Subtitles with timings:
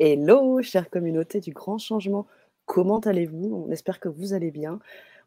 [0.00, 2.26] Hello, chère communauté du grand changement.
[2.66, 3.64] Comment allez-vous?
[3.68, 4.80] On espère que vous allez bien.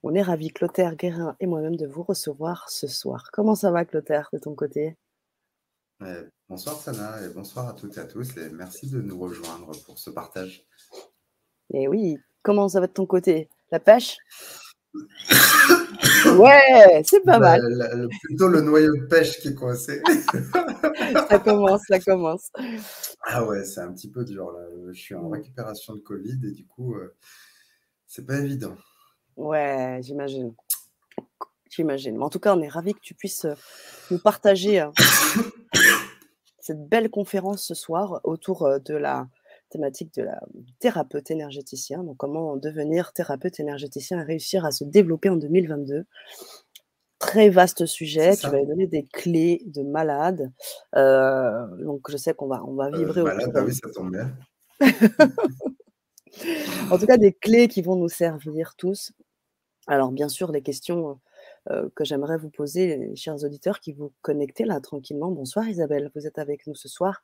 [0.04, 3.30] On est ravis, Clotaire Guérin et moi-même, de vous recevoir ce soir.
[3.32, 4.98] Comment ça va, Clotaire, de ton côté?
[6.50, 8.36] Bonsoir, Sana, et bonsoir à toutes et à tous.
[8.36, 10.66] Et merci de nous rejoindre pour ce partage.
[11.74, 13.48] Et oui, comment ça va de ton côté?
[13.72, 14.18] La pêche?
[16.38, 17.62] Ouais, c'est pas mal.
[17.70, 20.02] la- plutôt le noyau de pêche qui est coincé.
[21.30, 22.52] Ça commence, ça commence.
[23.24, 24.60] Ah ouais, c'est un petit peu dur là.
[24.92, 27.16] Je suis en récupération de Covid et du coup, euh,
[28.08, 28.76] c'est pas évident.
[29.38, 30.54] Ouais, j'imagine.
[31.70, 32.18] J'imagine.
[32.18, 33.54] Mais en tout cas, on est ravis que tu puisses euh,
[34.12, 34.90] nous partager euh,
[36.60, 39.28] cette belle conférence ce soir autour euh, de la
[39.70, 40.42] thématique de la
[40.80, 42.04] thérapeute énergéticien.
[42.04, 46.06] Donc, comment devenir thérapeute énergéticien et réussir à se développer en 2022.
[47.20, 48.36] Très vaste sujet.
[48.38, 50.52] Tu vas donner des clés de malade.
[50.96, 54.12] Euh, donc, je sais qu'on va, on va Euh, vibrer malade, bah oui, ça tombe
[54.12, 54.36] bien.
[56.92, 59.12] En tout cas, des clés qui vont nous servir tous.
[59.88, 61.20] Alors, bien sûr, les questions
[61.72, 65.32] euh, que j'aimerais vous poser, chers auditeurs qui vous connectez là tranquillement.
[65.32, 67.24] Bonsoir Isabelle, vous êtes avec nous ce soir.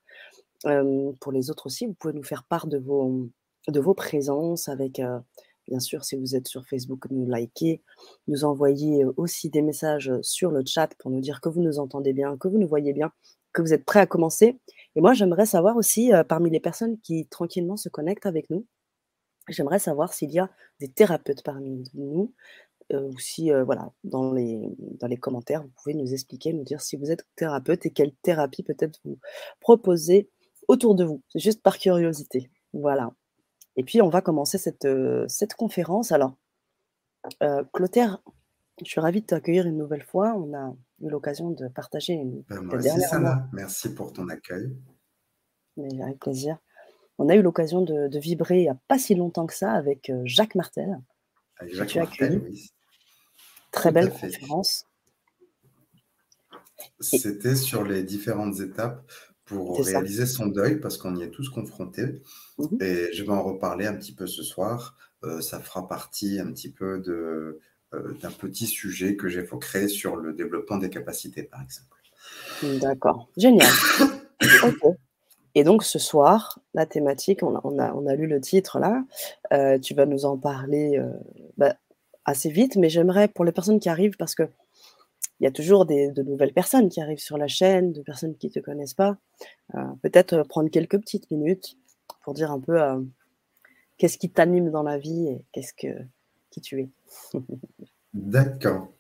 [1.19, 3.29] Pour les autres aussi, vous pouvez nous faire part de vos,
[3.67, 5.01] de vos présences avec,
[5.67, 7.81] bien sûr, si vous êtes sur Facebook, nous liker,
[8.27, 12.13] nous envoyer aussi des messages sur le chat pour nous dire que vous nous entendez
[12.13, 13.11] bien, que vous nous voyez bien,
[13.53, 14.59] que vous êtes prêts à commencer.
[14.95, 18.65] Et moi, j'aimerais savoir aussi, parmi les personnes qui tranquillement se connectent avec nous,
[19.49, 22.33] J'aimerais savoir s'il y a des thérapeutes parmi nous,
[22.93, 26.95] ou si, voilà, dans les, dans les commentaires, vous pouvez nous expliquer, nous dire si
[26.95, 29.19] vous êtes thérapeute et quelle thérapie peut-être vous
[29.59, 30.29] proposez
[30.67, 31.21] autour de vous.
[31.29, 32.49] C'est juste par curiosité.
[32.73, 33.11] Voilà.
[33.75, 36.11] Et puis, on va commencer cette, euh, cette conférence.
[36.11, 36.35] Alors,
[37.41, 38.21] euh, Clotaire,
[38.83, 40.33] je suis ravie de t'accueillir une nouvelle fois.
[40.35, 44.75] On a eu l'occasion de partager une, Ben, moi aussi, Sana, merci pour ton accueil.
[45.77, 46.57] mais avec plaisir.
[47.19, 49.71] On a eu l'occasion de, de vibrer il n'y a pas si longtemps que ça
[49.71, 50.99] avec euh, Jacques Martel,
[51.57, 51.95] Avec que Jacques.
[51.95, 52.71] Martel, oui,
[53.71, 54.85] Très tout belle conférence.
[56.99, 59.09] C'était sur les différentes étapes
[59.45, 59.91] pour ça.
[59.99, 62.21] réaliser son deuil parce qu'on y est tous confrontés.
[62.57, 62.77] Mhm.
[62.81, 64.95] Et je vais en reparler un petit peu ce soir.
[65.23, 67.59] Euh, ça fera partie un petit peu de,
[67.93, 71.87] euh, d'un petit sujet que j'évoquerai sur le développement des capacités, par exemple.
[72.79, 73.29] D'accord.
[73.37, 73.69] Génial.
[75.55, 78.79] Et donc ce soir, la thématique, on a, on a, on a lu le titre
[78.79, 79.03] là,
[79.51, 80.99] euh, tu vas nous en parler
[81.57, 81.75] bah,
[82.25, 84.49] assez vite, mais j'aimerais pour les personnes qui arrivent, parce que
[85.43, 88.47] il y a toujours de nouvelles personnes qui arrivent sur la chaîne, de personnes qui
[88.47, 89.17] ne te connaissent pas,
[89.75, 91.75] euh, peut-être euh, prendre quelques petites minutes
[92.23, 93.01] pour dire un peu euh,
[93.97, 96.01] qu'est-ce qui t'anime dans la vie et qu'est-ce que
[96.49, 96.89] qui tu es.
[98.13, 98.93] D'accord.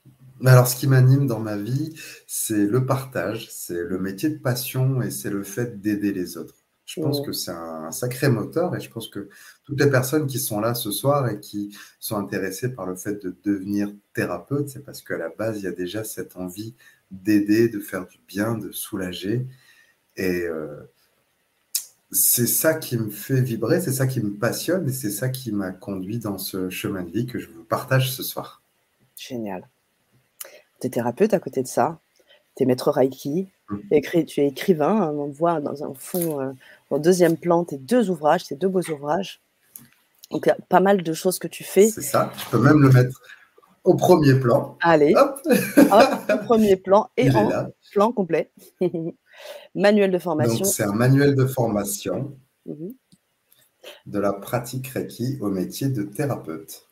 [0.45, 5.01] Alors, ce qui m'anime dans ma vie, c'est le partage, c'est le métier de passion
[5.01, 6.62] et c'est le fait d'aider les autres.
[6.95, 7.25] Je pense Mhm.
[7.25, 9.27] que c'est un sacré moteur et je pense que
[9.63, 13.15] toutes les personnes qui sont là ce soir et qui sont intéressées par le fait
[13.15, 16.75] de devenir thérapeute, c'est parce qu'à la base, il y a déjà cette envie
[17.09, 19.47] d'aider, de faire du bien, de soulager.
[20.17, 20.83] Et euh,
[22.11, 25.51] c'est ça qui me fait vibrer, c'est ça qui me passionne et c'est ça qui
[25.51, 28.61] m'a conduit dans ce chemin de vie que je vous partage ce soir.
[29.17, 29.67] Génial.
[30.79, 31.99] Tu es thérapeute à côté de ça,
[32.55, 35.93] tu es maître Reiki, Tu es, écri- tu es écrivain, hein, on voit dans un
[35.93, 36.51] fond, euh,
[36.89, 39.41] en deuxième plan, tes deux ouvrages, tes deux beaux ouvrages.
[40.31, 41.87] Donc il y a pas mal de choses que tu fais.
[41.89, 43.21] C'est ça, je peux même le mettre
[43.83, 44.77] au premier plan.
[44.81, 45.39] Allez, Hop,
[45.91, 48.51] hop, au premier plan et il en plan complet.
[49.75, 50.65] Manuel de Donc, formation.
[50.65, 52.93] c'est un manuel de formation Mhm.
[54.05, 56.87] de la pratique Reiki au métier de thérapeute.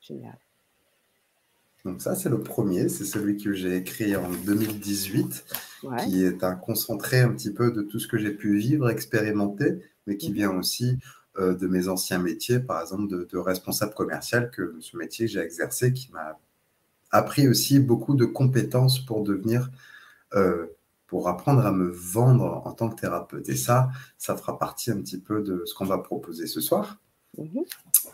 [0.00, 0.38] Génial.
[1.86, 2.88] Donc, ça, c'est le premier.
[2.88, 5.44] C'est celui que j'ai écrit en 2018,
[5.84, 6.04] Ouais.
[6.04, 9.78] qui est un concentré un petit peu de tout ce que j'ai pu vivre, expérimenter,
[10.06, 10.98] mais qui vient aussi
[11.38, 15.32] euh, de mes anciens métiers, par exemple de, de responsable commercial, que ce métier que
[15.32, 16.38] j'ai exercé, qui m'a
[17.12, 19.70] appris aussi beaucoup de compétences pour devenir,
[20.34, 20.66] euh,
[21.06, 23.48] pour apprendre à me vendre en tant que thérapeute.
[23.48, 27.00] Et ça, ça fera partie un petit peu de ce qu'on va proposer ce soir.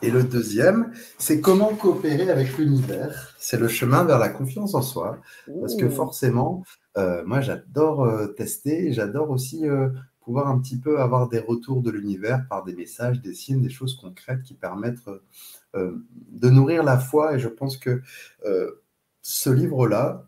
[0.03, 3.35] Et le deuxième, c'est comment coopérer avec l'univers.
[3.38, 5.19] C'est le chemin vers la confiance en soi.
[5.61, 6.64] Parce que forcément,
[6.97, 11.82] euh, moi, j'adore euh, tester, j'adore aussi euh, pouvoir un petit peu avoir des retours
[11.82, 14.99] de l'univers par des messages, des signes, des choses concrètes qui permettent
[15.75, 17.35] de nourrir la foi.
[17.35, 18.03] Et je pense que
[19.23, 20.26] ce livre-là,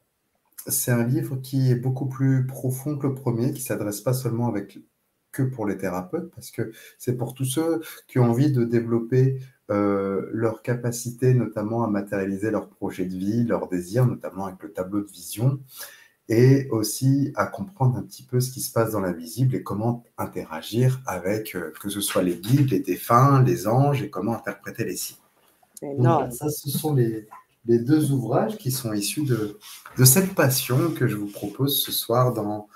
[0.66, 4.48] c'est un livre qui est beaucoup plus profond que le premier, qui s'adresse pas seulement
[4.48, 4.78] avec
[5.34, 9.40] que pour les thérapeutes, parce que c'est pour tous ceux qui ont envie de développer
[9.70, 14.72] euh, leur capacité, notamment à matérialiser leurs projets de vie, leurs désirs, notamment avec le
[14.72, 15.58] tableau de vision.
[16.30, 20.04] et aussi à comprendre un petit peu ce qui se passe dans l'invisible et comment
[20.16, 24.84] interagir avec, euh, que ce soit les guides, les défunts, les anges et comment interpréter
[24.84, 25.18] les signes.
[25.82, 27.26] Donc, ça, ce sont les,
[27.66, 29.58] les, deux ouvrages qui sont issus de,
[29.98, 32.68] de, cette passion que je vous propose ce soir dans,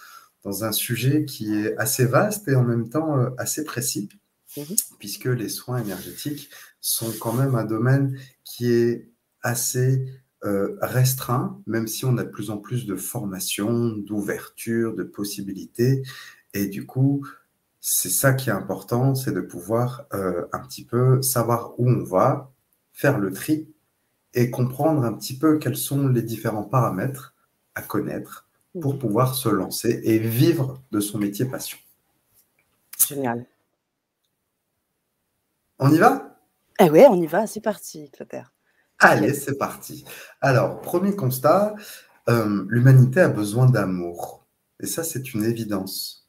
[0.44, 4.08] dans un sujet qui est assez vaste et en même temps euh, assez précis,
[4.56, 4.76] mhm.
[4.98, 6.50] puisque les soins énergétiques
[6.80, 9.10] sont quand même un domaine qui est
[9.42, 10.06] assez
[10.44, 16.02] euh, restreint, même si on a de plus en plus de formation, d'ouverture, de possibilités.
[16.54, 17.26] Et du coup,
[17.80, 22.04] c'est ça qui est important, c'est de pouvoir euh, un petit peu savoir où on
[22.04, 22.52] va,
[22.92, 23.72] faire le tri
[24.34, 27.34] et comprendre un petit peu quels sont les différents paramètres
[27.74, 28.47] à connaître
[28.80, 28.98] pour mmh.
[28.98, 31.78] pouvoir se lancer et vivre de son métier passion.
[33.08, 33.46] Génial.
[35.78, 36.40] On y va?
[36.80, 38.52] Eh oui, on y va, c'est parti, Clotaire.
[38.98, 40.04] Allez, c'est parti.
[40.40, 41.74] Alors, premier constat,
[42.28, 44.46] euh, l'humanité a besoin d'amour.
[44.80, 46.28] Et ça, c'est une évidence.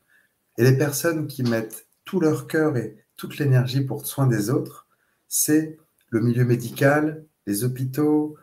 [0.57, 4.87] Et les personnes qui mettent tout leur cœur et toute l'énergie pour soin des autres,
[5.27, 5.77] c'est
[6.09, 8.35] le milieu médical, les hôpitaux,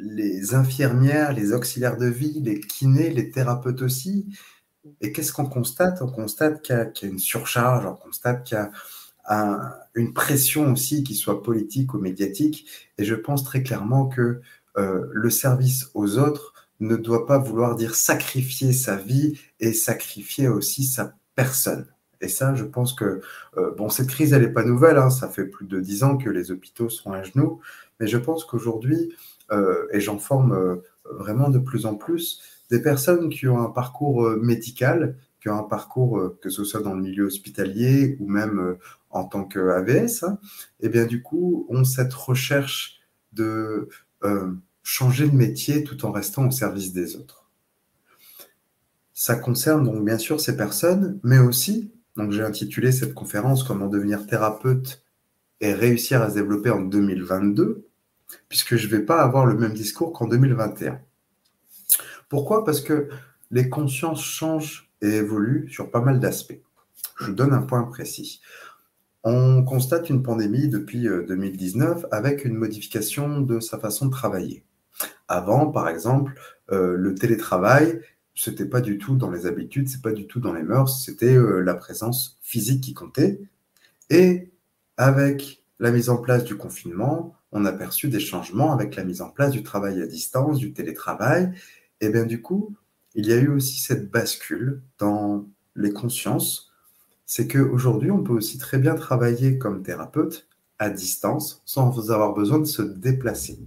[0.00, 4.26] les infirmières, les auxiliaires de vie, les kinés, les thérapeutes aussi.
[5.00, 6.00] Et qu'est-ce qu'on constate?
[6.02, 8.70] On constate qu'il y, a une surcharge, on constate qu'il y a
[9.94, 12.66] une pression aussi qui soit politique ou médiatique.
[12.98, 14.40] Et je pense très clairement que
[14.76, 20.48] euh, le service aux autres ne doit pas vouloir dire sacrifier sa vie et sacrifier
[20.48, 21.86] aussi sa personne.
[22.22, 23.20] Et ça, je pense que,
[23.56, 25.10] euh, bon, cette crise, elle n'est pas nouvelle, hein.
[25.10, 27.60] ça fait plus de dix ans que les hôpitaux sont à genoux,
[27.98, 29.14] mais je pense qu'aujourd'hui,
[29.92, 35.16] et j'en forme vraiment de plus en plus, des personnes qui ont un parcours médical,
[35.40, 38.76] qui ont un parcours, que ce soit dans le milieu hospitalier ou même
[39.10, 40.38] en tant qu'AVS, hein,
[40.80, 43.00] et bien du coup, ont cette recherche
[43.32, 43.88] de
[44.24, 44.52] euh,
[44.82, 47.50] changer de métier tout en restant au service des autres.
[49.12, 53.88] Ça concerne donc bien sûr ces personnes, mais aussi, donc j'ai intitulé cette conférence Comment
[53.88, 55.02] devenir thérapeute
[55.60, 57.86] et réussir à se développer en 2022,
[58.48, 61.00] puisque je ne vais pas avoir le même discours qu'en 2021.
[62.28, 62.64] Pourquoi?
[62.64, 63.08] Parce que
[63.50, 66.60] les consciences changent et évoluent sur pas mal d'aspects.
[67.20, 68.40] Je donne un point précis.
[69.22, 74.64] On constate une pandémie depuis 2019 euh, avec une modification de sa façon de travailler.
[75.28, 76.32] Avant, par exemple,
[76.72, 78.00] euh, le télétravail,
[78.34, 81.34] c'était pas du tout dans les habitudes, c'est pas du tout dans les mœurs, c'était
[81.34, 83.40] euh, la présence physique qui comptait.
[84.08, 84.50] Et
[84.96, 89.22] avec la mise en place du confinement, on a perçu des changements avec la mise
[89.22, 91.52] en place du travail à distance, du télétravail.
[92.00, 92.74] Et bien du coup,
[93.14, 96.70] il y a eu aussi cette bascule dans les consciences
[97.30, 100.48] c'est qu'aujourd'hui, on peut aussi très bien travailler comme thérapeute
[100.80, 103.60] à distance sans avoir besoin de se déplacer.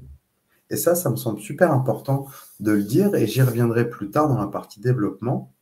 [0.69, 2.27] Et ça, ça me semble super important
[2.59, 5.53] de le dire et j'y reviendrai plus tard dans la partie développement.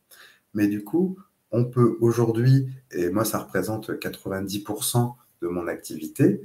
[0.56, 1.16] Mais du coup,
[1.52, 5.14] on peut aujourd'hui, et moi ça représente 90%
[5.44, 6.42] de mon activité,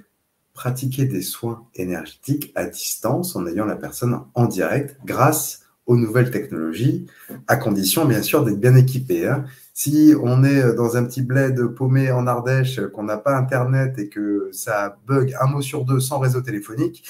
[0.56, 6.32] pratiquer des soins énergétiques à distance en ayant la personne en direct grâce aux nouvelles
[6.32, 7.06] technologies,
[7.46, 9.28] à condition bien sûr d'être bien équipé.
[9.28, 9.44] Hein.
[9.72, 14.08] Si on est dans un petit bled paumé en Ardèche, qu'on n'a pas Internet et
[14.08, 17.04] que ça bug un mot sur deux sans réseau téléphonique,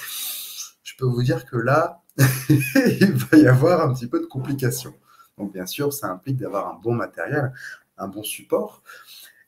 [0.83, 2.03] je peux vous dire que là,
[2.49, 4.93] il va y avoir un petit peu de complications.
[5.37, 7.53] Donc bien sûr, ça implique d'avoir un bon matériel,
[7.97, 8.83] un bon support.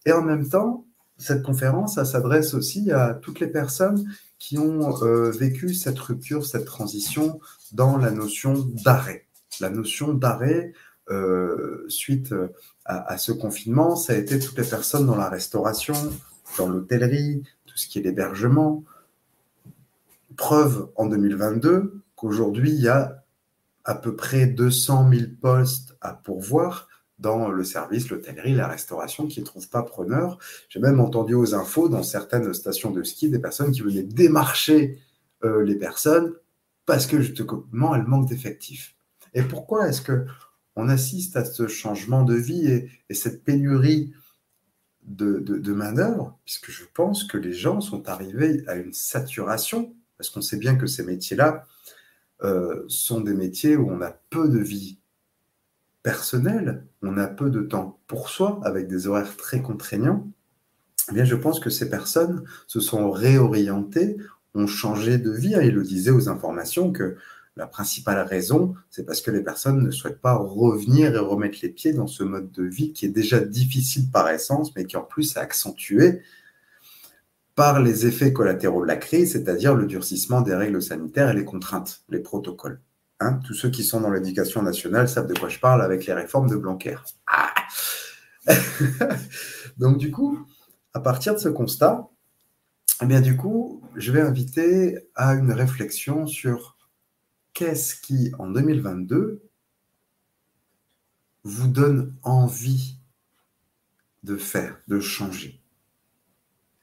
[0.06, 0.86] Et en même temps,
[1.20, 4.04] cette conférence, s'adresse aussi à toutes les personnes
[4.40, 7.40] qui ont euh, vécu cette rupture, cette transition
[7.74, 8.54] dans la notion
[8.84, 9.28] d'arrêt.
[9.60, 10.74] La notion d'arrêt
[11.12, 12.34] euh, suite
[12.86, 15.96] à, ce confinement, ça a été toutes les personnes dans la restauration,
[16.58, 18.84] dans l'hôtellerie, tout ce qui est l'hébergement.
[20.38, 23.24] Preuve en 2022 qu'aujourd'hui, il y a
[23.86, 26.89] à peu près 200 000 postes à pourvoir
[27.20, 30.40] dans le service, l'hôtellerie, la restauration qui ne trouvent pas preneur.
[30.70, 35.00] J'ai même entendu aux infos dans certaines stations de ski des personnes qui venaient démarcher
[35.44, 36.34] euh, les personnes
[36.86, 38.96] parce que justement elles manquent d'effectifs.
[39.34, 40.26] Et pourquoi est-ce que
[40.76, 42.68] on assiste à ce changement de vie
[43.10, 44.14] et, cette pénurie
[45.04, 50.42] de, main-d'œuvre, puisque je pense que les gens sont arrivés à une saturation, parce qu'on
[50.42, 51.66] sait bien que ces métiers-là
[52.44, 54.99] euh, sont des métiers où on a peu de vie
[56.04, 60.28] personnel, on a peu de temps pour soi, avec des horaires très contraignants,
[61.10, 64.18] eh bien, je pense que ces personnes se sont réorientées,
[64.54, 65.56] ont changé de vie.
[65.62, 67.18] Il le disait aux informations que
[67.56, 71.70] la principale raison, c'est parce que les personnes ne souhaitent pas revenir et remettre les
[71.70, 75.04] pieds dans ce mode de vie qui est déjà difficile par essence, mais qui en
[75.04, 76.22] plus est accentué
[77.56, 81.44] par les effets collatéraux de la crise, c'est-à-dire le durcissement des règles sanitaires et les
[81.44, 82.80] contraintes, les protocoles.
[83.22, 86.14] Hein, tous ceux qui sont dans l'éducation nationale savent de quoi je parle avec les
[86.14, 86.98] réformes de Blanquer.
[87.28, 87.54] Ah
[89.78, 90.46] Donc du coup,
[90.94, 92.08] à partir de ce constat,
[93.02, 96.78] eh bien du coup, je vais inviter à une réflexion sur
[97.54, 99.44] qu'est-ce qui, en 2022,
[101.44, 102.98] vous donne envie
[104.24, 105.62] de faire, de changer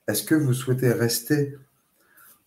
[0.06, 1.56] Est-ce que vous souhaitez rester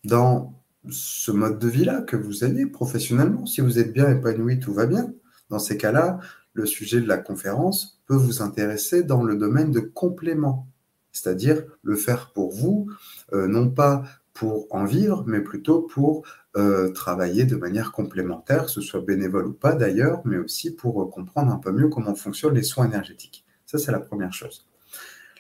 [0.03, 0.58] dans
[0.89, 4.86] ce mode de vie-là que vous avez professionnellement Si vous êtes bien épanoui, tout va
[4.86, 5.13] bien.
[5.50, 6.19] Dans ces cas-là,
[6.53, 10.67] le sujet de la conférence peut vous intéresser dans le domaine de complément,
[11.12, 12.89] c'est-à-dire le faire pour vous,
[13.33, 18.71] euh, non pas pour en vivre, mais plutôt pour euh, travailler de manière complémentaire, que
[18.71, 22.15] ce soit bénévole ou pas d'ailleurs, mais aussi pour euh, comprendre un peu mieux comment
[22.15, 23.45] fonctionnent les soins énergétiques.
[23.65, 24.65] Ça, c'est la première chose.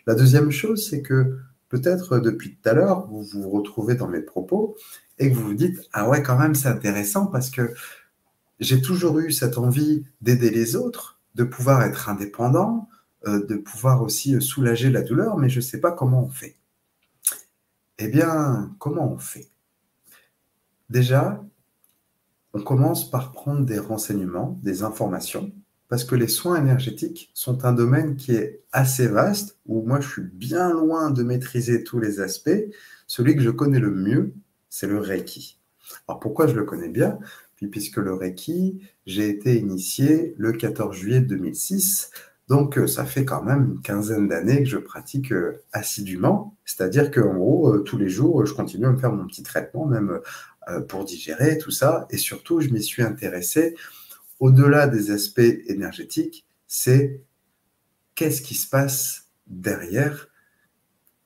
[0.05, 1.37] La deuxième chose, c'est que
[1.69, 4.75] peut-être depuis tout à l'heure, vous vous retrouvez dans mes propos
[5.19, 7.73] et que vous vous dites, ah ouais, quand même, c'est intéressant parce que
[8.59, 12.89] j'ai toujours eu cette envie d'aider les autres, de pouvoir être indépendant,
[13.27, 16.57] euh, de pouvoir aussi soulager la douleur, mais je ne sais pas comment on fait.
[17.97, 19.49] Eh bien, comment on fait?
[20.89, 21.43] Déjà,
[22.53, 25.51] on commence par prendre des renseignements, des informations,
[25.89, 30.07] parce que les soins énergétiques sont un domaine qui est assez vaste, où moi je
[30.07, 32.63] suis bien loin de maîtriser tous les aspects.
[33.07, 34.33] Celui que je connais le mieux,
[34.69, 35.59] c'est le Reiki.
[36.07, 37.19] Alors pourquoi je le connais bien?
[37.55, 42.11] Puis puisque le Reiki, j'ai été initié le 14 juillet 2006
[42.49, 46.57] donc, euh, ça fait quand même une quinzaine d'années que je pratique euh, assidûment.
[46.65, 49.85] C'est-à-dire qu'en gros, euh, tous les jours, je continue à me faire mon petit traitement,
[49.85, 50.19] même
[50.87, 52.07] pour digérer tout ça.
[52.11, 53.75] Et surtout, je m'y suis intéressé
[54.39, 57.21] au-delà des aspects énergétiques, c'est
[58.15, 60.29] qu'est-ce qui se passe derrière,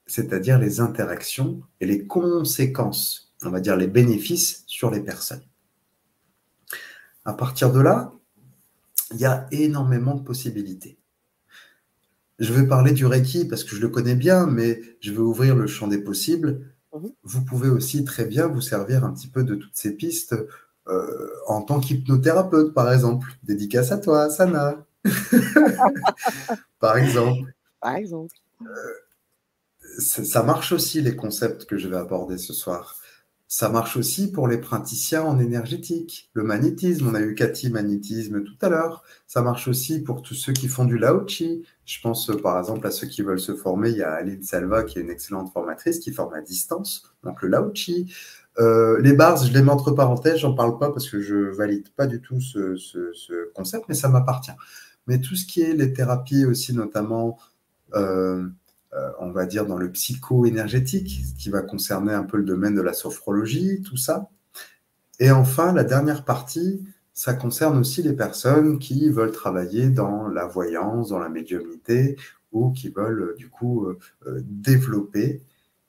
[0.07, 5.43] c'est-à-dire les interactions et les conséquences, on va dire les bénéfices sur les personnes.
[7.25, 8.13] À partir de là,
[9.11, 10.97] il y a énormément de possibilités.
[12.39, 15.55] Je vais parler du Reiki parce que je le connais bien, mais je vais ouvrir
[15.55, 16.73] le champ des possibles.
[16.93, 17.11] Mhm.
[17.23, 20.35] Vous pouvez aussi très bien vous servir un petit peu de toutes ces pistes
[20.87, 23.27] euh, en tant qu'hypnothérapeute, par exemple.
[23.43, 24.85] Dédicace à toi, Sana.
[26.79, 27.53] par exemple.
[27.79, 28.35] Par exemple.
[28.61, 28.67] Euh,
[29.99, 32.97] ça marche aussi les concepts que je vais aborder ce soir.
[33.55, 36.31] Ça marche aussi pour les praticiens en énergétique.
[36.33, 39.03] Le magnétisme, on a eu Cathy magnétisme tout à l'heure.
[39.27, 41.63] Ça marche aussi pour tous ceux qui font du Lao-Chi.
[41.85, 43.91] Je pense euh, par exemple à ceux qui veulent se former.
[43.91, 47.43] Il y a Aline Salva qui est une excellente formatrice qui forme à distance, donc
[47.43, 48.11] le Lao-Chi.
[48.57, 51.89] Euh, les bars, je les mets entre parenthèses, j'en parle pas parce que je valide
[51.89, 54.57] pas du tout ce, concept, mais ça m'appartient.
[55.05, 57.37] Mais tout ce qui est les thérapies aussi, notamment
[57.93, 58.47] euh,
[59.19, 62.93] on va dire, dans le psycho-énergétique, qui va concerner un peu le domaine de la
[62.93, 64.29] sophrologie, tout ça.
[65.19, 66.83] Et enfin, la dernière partie,
[67.13, 72.17] ça concerne aussi les personnes qui veulent travailler dans la voyance, dans la médiumnité,
[72.51, 73.97] ou qui veulent euh, du coup euh,
[74.43, 75.41] développer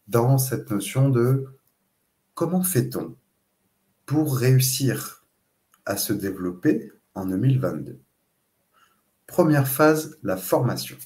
[0.09, 1.47] dans cette notion de
[2.35, 3.17] comment fait-on
[4.07, 5.25] pour réussir
[5.87, 7.99] à se développer en 2022.
[9.27, 10.97] Première phase, la formation.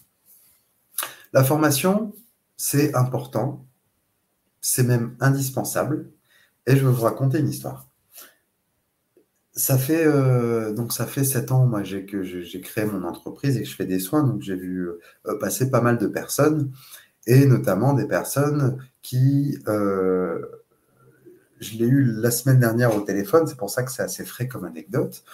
[1.32, 2.14] La formation,
[2.56, 3.66] c'est important,
[4.60, 6.10] c'est même indispensable,
[6.66, 7.88] et je vais vous raconter une histoire.
[9.52, 13.62] Ça fait euh, donc ça fait sept ans moi que j'ai créé mon entreprise et
[13.62, 14.88] que je fais des soins donc j'ai vu
[15.26, 16.70] euh, passer pas mal de personnes
[17.26, 20.38] et notamment des personnes qui euh,
[21.58, 24.46] je l'ai eu la semaine dernière au téléphone c'est pour ça que c'est assez frais
[24.46, 25.24] comme anecdote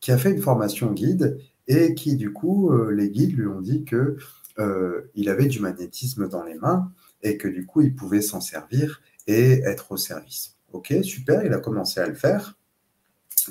[0.00, 3.84] qui a fait une formation guide et qui du coup les guides lui ont dit
[3.84, 4.16] que
[4.58, 6.92] euh, il avait du magnétisme dans les mains
[7.22, 10.56] et que du coup, il pouvait s'en servir et être au service.
[10.72, 12.58] Ok, super, il a commencé à le faire.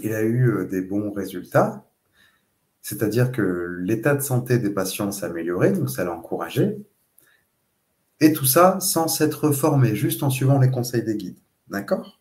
[0.02, 1.86] Il a eu euh, des bons résultats,
[2.82, 6.78] c'est-à-dire que l'état de santé des patients s'est amélioré, donc ça l'a encouragé.
[8.20, 11.40] Et tout ça sans s'être formé, juste en suivant les conseils des guides.
[11.68, 12.21] D'accord?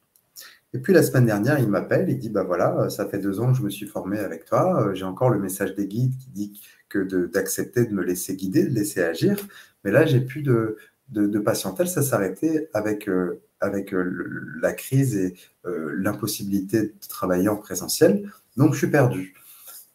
[0.73, 3.53] Et puis la semaine dernière, il m'appelle, il dit bah voilà, ça fait deux ans
[3.53, 6.31] que je me suis formé avec toi, euh, j'ai encore le message des guides qui
[6.31, 9.37] dit que d'accepter de, me laisser guider, de laisser agir.
[9.85, 10.77] Mais là, j'ai plus de,
[11.11, 11.89] de, patientèle.
[11.89, 15.35] Ça s'arrêtait avec, euh, avec euh, la crise et
[15.67, 18.31] euh, l'impossibilité de travailler en présentiel.
[18.57, 19.35] Donc, je suis perdu.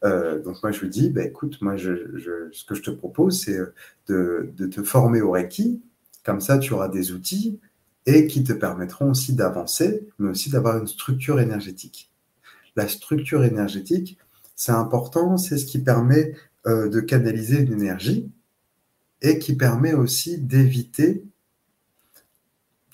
[0.04, 3.58] donc, moi, je lui dis, bah, écoute, moi, ce que je te propose, c'est
[4.08, 5.82] de, de, te former au Reiki.
[6.24, 7.60] Comme ça, tu auras des outils
[8.06, 12.12] et qui te permettront aussi d'avancer, mais aussi d'avoir une structure énergétique.
[12.76, 14.18] La structure énergétique,
[14.56, 16.34] c'est important, c'est ce qui permet
[16.68, 18.32] euh, de canaliser une énergie
[19.22, 21.26] et qui permet aussi d'éviter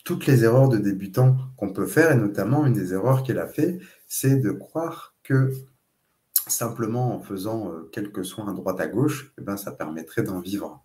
[0.03, 3.47] toutes les erreurs de débutants qu'on peut faire, et notamment une des erreurs qu'elle a
[3.47, 5.53] fait, c'est de croire que
[6.47, 10.39] simplement en faisant euh, quelques soins à droite à gauche, eh ben, ça permettrait d'en
[10.39, 10.83] vivre.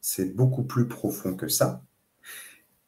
[0.00, 1.82] C'est beaucoup plus profond que ça.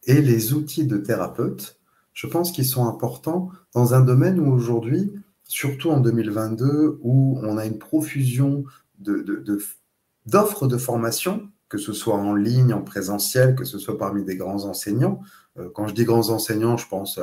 [0.04, 1.78] Et les outils de thérapeute,
[2.12, 5.12] je pense qu'ils sont importants dans un domaine où aujourd'hui,
[5.44, 8.64] surtout en 2022, où on a une profusion
[8.98, 14.36] d'offres de, formation, que ce soit en ligne, en présentiel, que ce soit parmi des
[14.36, 15.20] grands enseignants.
[15.58, 17.18] Euh, quand je dis grands enseignants, je pense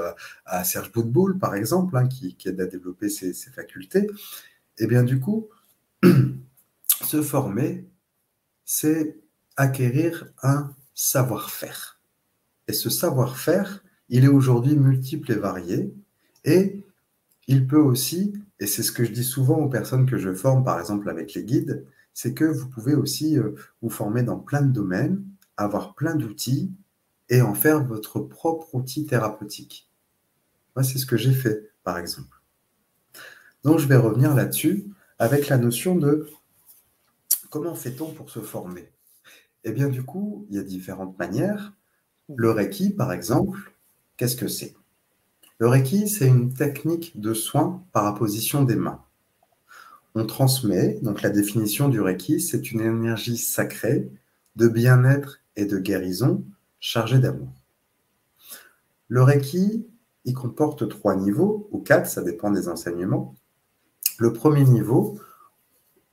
[0.45, 4.07] à, Serge Boudboul, par exemple, hein, qui, aide à développer ses, ses facultés.
[4.77, 5.49] Et eh bien du coup,
[7.03, 7.89] se former,
[8.63, 9.19] c'est
[9.57, 11.98] acquérir un savoir-faire.
[12.69, 15.91] Et ce savoir-faire, il est aujourd'hui multiple et varié.
[16.45, 16.85] Et
[17.47, 20.63] il peut aussi, et c'est ce que je dis souvent aux personnes que je forme,
[20.63, 21.83] par exemple avec les guides,
[22.13, 25.25] c'est que vous pouvez aussi euh, vous former dans plein de domaines,
[25.57, 26.71] avoir plein d'outils
[27.29, 29.89] et en faire votre propre outil thérapeutique.
[30.75, 32.39] Moi, c'est ce que j'ai fait, par exemple.
[33.63, 34.85] Donc, je vais revenir là-dessus
[35.17, 36.29] avec la notion de
[37.49, 38.91] comment fait-on pour se former?
[39.63, 41.73] Eh bien, du coup, il y a différentes manières.
[42.35, 43.73] Le Reiki, par exemple,
[44.15, 44.75] qu'est-ce que c'est?
[45.57, 49.03] Le Reiki, c'est une technique de soin par apposition des mains.
[50.13, 54.11] On transmet, donc la définition du Reiki, c'est une énergie sacrée
[54.55, 56.43] de bien-être et de guérison
[56.79, 57.49] chargée d'amour.
[59.07, 59.87] Le Reiki,
[60.25, 63.35] il comporte trois niveaux, ou quatre, ça dépend des enseignements.
[64.19, 65.19] Le premier niveau,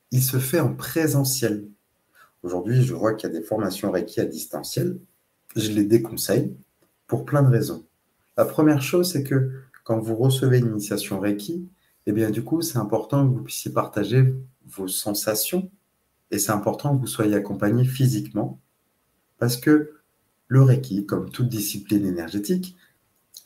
[0.09, 1.67] il se fait en présentiel.
[2.41, 4.99] Aujourd'hui, je vois qu'il y a des formations Reiki à distanciel.
[5.55, 6.55] Je les déconseille
[7.07, 7.85] pour plein de raisons.
[8.37, 9.51] La première chose, c'est que
[9.83, 11.67] quand vous recevez une initiation Reiki,
[12.05, 14.33] eh bien, du coup, c'est important que vous puissiez partager
[14.65, 15.71] vos sensations
[16.31, 18.59] et c'est important que vous soyez accompagné physiquement
[19.39, 19.93] parce que
[20.47, 22.75] le Reiki, comme toute discipline énergétique,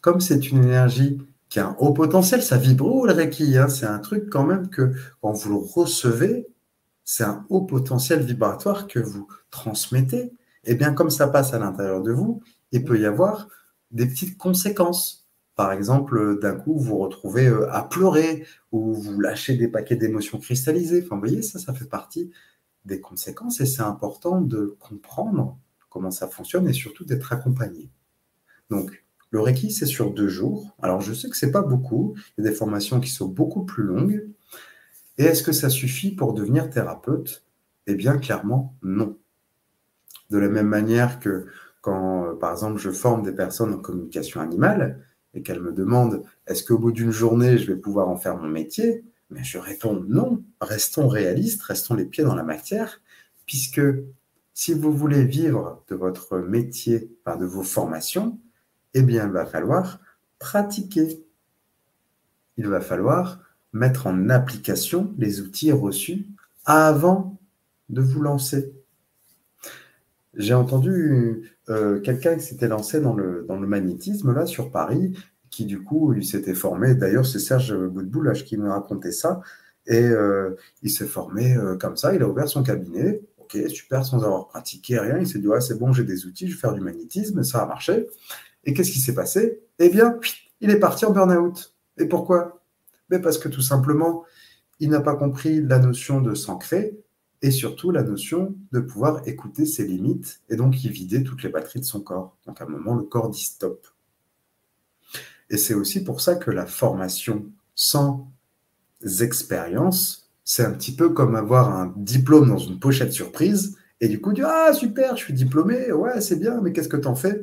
[0.01, 3.57] comme c'est une énergie qui a un haut potentiel, ça vibre le Reiki.
[3.57, 3.67] Hein?
[3.67, 6.47] c'est un truc quand même que quand vous le recevez,
[7.03, 10.31] c'est un haut potentiel vibratoire que vous transmettez.
[10.63, 12.41] Et bien comme ça passe à l'intérieur de vous,
[12.71, 13.47] il peut y avoir
[13.91, 15.27] des petites conséquences.
[15.55, 19.95] Par exemple, d'un coup, vous vous retrouvez euh, à pleurer ou vous lâchez des paquets
[19.95, 21.03] d'émotions cristallisées.
[21.03, 22.31] Enfin, vous voyez, ça, ça fait partie
[22.85, 25.57] des conséquences et c'est important de comprendre
[25.89, 27.89] comment ça fonctionne et surtout d'être accompagné.
[28.69, 30.75] Donc, le Reiki, c'est sur deux jours.
[30.81, 32.15] Alors, je sais que ce n'est pas beaucoup.
[32.37, 34.27] Il y a des formations qui sont beaucoup plus longues.
[35.17, 37.45] Et est-ce que ça suffit pour devenir thérapeute?
[37.87, 39.17] Eh bien, clairement, non.
[40.31, 41.45] De la même manière que
[41.81, 46.23] quand, euh, par exemple, je forme des personnes en communication animale et qu'elles me demandent
[46.47, 49.03] est-ce qu'au bout d'une journée, je vais pouvoir en faire mon métier?
[49.29, 50.43] Mais je réponds non.
[50.61, 53.01] Restons réalistes, restons les pieds dans la matière,
[53.45, 53.81] puisque
[54.53, 58.39] si vous voulez vivre de votre métier, enfin de vos formations,
[58.93, 59.99] eh bien, il va falloir
[60.39, 61.25] pratiquer.
[62.55, 63.39] Il va falloir
[63.73, 66.27] mettre en application les outils reçus
[66.65, 67.37] avant
[67.89, 68.73] de vous lancer.
[70.35, 75.17] J'ai entendu euh, quelqu'un qui s'était lancé dans le, dans le magnétisme là sur Paris,
[75.49, 76.95] qui du coup il s'était formé.
[76.95, 79.41] D'ailleurs, c'est Serge Boudboul qui me racontait ça.
[79.87, 82.13] Et euh, il s'est formé euh, comme ça.
[82.15, 83.21] Il a ouvert son cabinet.
[83.39, 85.17] Ok, super, sans avoir pratiqué rien.
[85.17, 87.43] Il s'est dit ouais, c'est bon, j'ai des outils, je vais faire du magnétisme.
[87.43, 88.07] Ça a marché.
[88.63, 89.61] Et qu'est-ce qui s'est passé?
[89.79, 90.17] Eh bien,
[90.61, 91.75] il est parti en burn-out.
[91.97, 92.61] Et pourquoi?
[93.09, 94.23] Mais Parce que tout simplement,
[94.79, 96.97] il n'a pas compris la notion de s'ancrer
[97.41, 101.49] et surtout la notion de pouvoir écouter ses limites et donc y vider toutes les
[101.49, 102.37] batteries de son corps.
[102.45, 103.87] Donc à un moment, le corps dit stop.
[105.49, 108.31] Et c'est aussi pour ça que la formation sans
[109.19, 114.21] expérience, c'est un petit peu comme avoir un diplôme dans une pochette surprise et du
[114.21, 117.41] coup dire Ah super, je suis diplômé, ouais, c'est bien, mais qu'est-ce que t'en fais?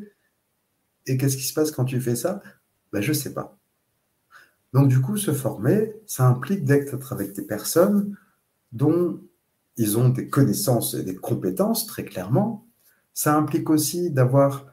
[1.06, 2.42] Et qu'est-ce qui se passe quand tu fais ça?
[2.92, 3.58] Ben, Je ne sais pas.
[4.72, 8.16] Donc du coup, se former, ça implique d'être avec des personnes
[8.72, 9.20] dont
[9.78, 12.66] ils ont des connaissances et des compétences, très clairement.
[13.14, 14.66] Ça implique aussi d'avoir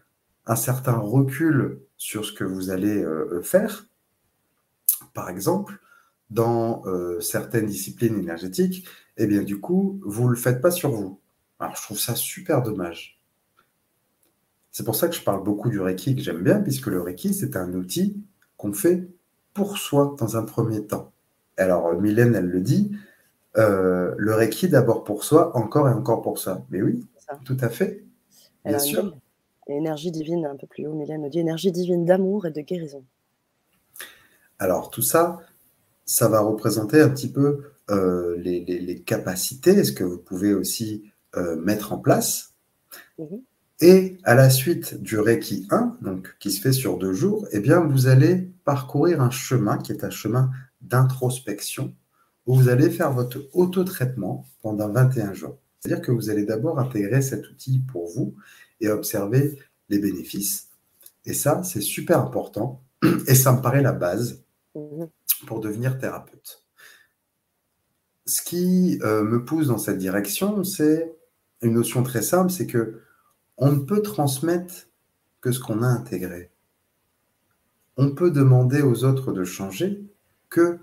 [0.46, 3.88] un certain recul sur ce que vous allez euh, faire.
[5.14, 5.80] Par exemple,
[6.30, 8.88] dans euh, certaines disciplines énergétiques,
[9.18, 11.20] eh bien du coup, vous ne le faites pas sur vous.
[11.60, 13.22] Alors je trouve ça super dommage.
[14.72, 17.34] C'est pour ça que je parle beaucoup du Reiki, que j'aime bien, puisque le Reiki,
[17.34, 18.22] c'est un outil
[18.58, 19.08] qu'on fait
[19.54, 21.14] pour soi dans un premier temps.
[21.56, 22.92] Alors, Mylène, elle le dit,
[23.58, 26.66] euh, le Reiki d'abord pour soi, encore et encore pour soi.
[26.70, 27.06] Mais oui,
[27.46, 28.04] tout à fait.
[28.66, 29.16] Bien sûr.
[29.68, 33.04] Énergie divine, un peu plus haut, Mylène me dit énergie divine d'amour et de guérison.
[34.60, 35.40] Alors, tout ça,
[36.06, 41.56] ça va représenter un petit peu euh, les, capacités, ce que vous pouvez aussi euh,
[41.56, 42.54] mettre en place.
[43.18, 43.42] Mhm.
[43.82, 47.60] Et à la suite du Reiki 1, donc qui se fait sur deux jours, eh
[47.60, 50.50] bien, vous allez parcourir un chemin qui est un chemin
[50.82, 51.94] d'introspection
[52.46, 55.58] où vous allez faire votre auto-traitement pendant 21 jours.
[55.80, 58.36] C'est-à-dire que vous allez d'abord intégrer cet outil pour vous
[58.82, 60.70] et observer les bénéfices.
[61.26, 62.84] Et ça, c'est super important
[63.28, 64.44] et ça me paraît la base
[64.76, 65.08] mhm.
[65.48, 66.64] pour devenir thérapeute.
[68.26, 71.16] Ce qui euh, me pousse dans cette direction, c'est
[71.62, 73.02] une notion très simple, c'est que
[73.58, 74.88] on ne peut transmettre
[75.42, 76.52] que ce qu'on a intégré.
[77.98, 80.04] On peut demander aux autres de changer
[80.50, 80.80] que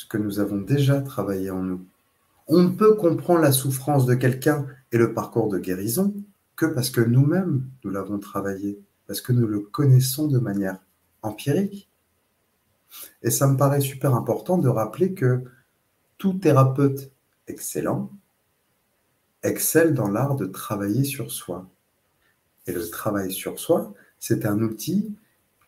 [0.00, 1.84] ce que nous avons déjà travaillé en nous.
[2.48, 6.14] On ne peut comprendre la souffrance de quelqu'un et le parcours de guérison
[6.56, 10.78] que parce que nous-mêmes, nous l'avons travaillé, parce que nous le connaissons de manière
[11.20, 11.90] empirique.
[13.22, 15.44] Et ça me paraît super important de rappeler que
[16.16, 17.10] tout thérapeute
[17.46, 18.10] excellent
[19.42, 21.68] excelle dans l'art de travailler sur soi.
[22.66, 25.14] Et le travail sur soi, c'est un outil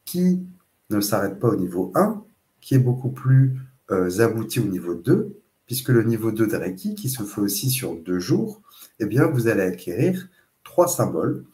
[0.07, 0.42] qui
[0.88, 2.25] ne s'arrête pas au niveau 1,
[2.62, 3.59] qui est beaucoup plus
[3.92, 7.70] euh, abouti au niveau 2, puisque le niveau 2 de Reiki, qui se fait aussi
[7.70, 8.62] sur deux jours,
[8.98, 10.28] eh bien, vous allez acquérir
[10.64, 11.44] trois symboles.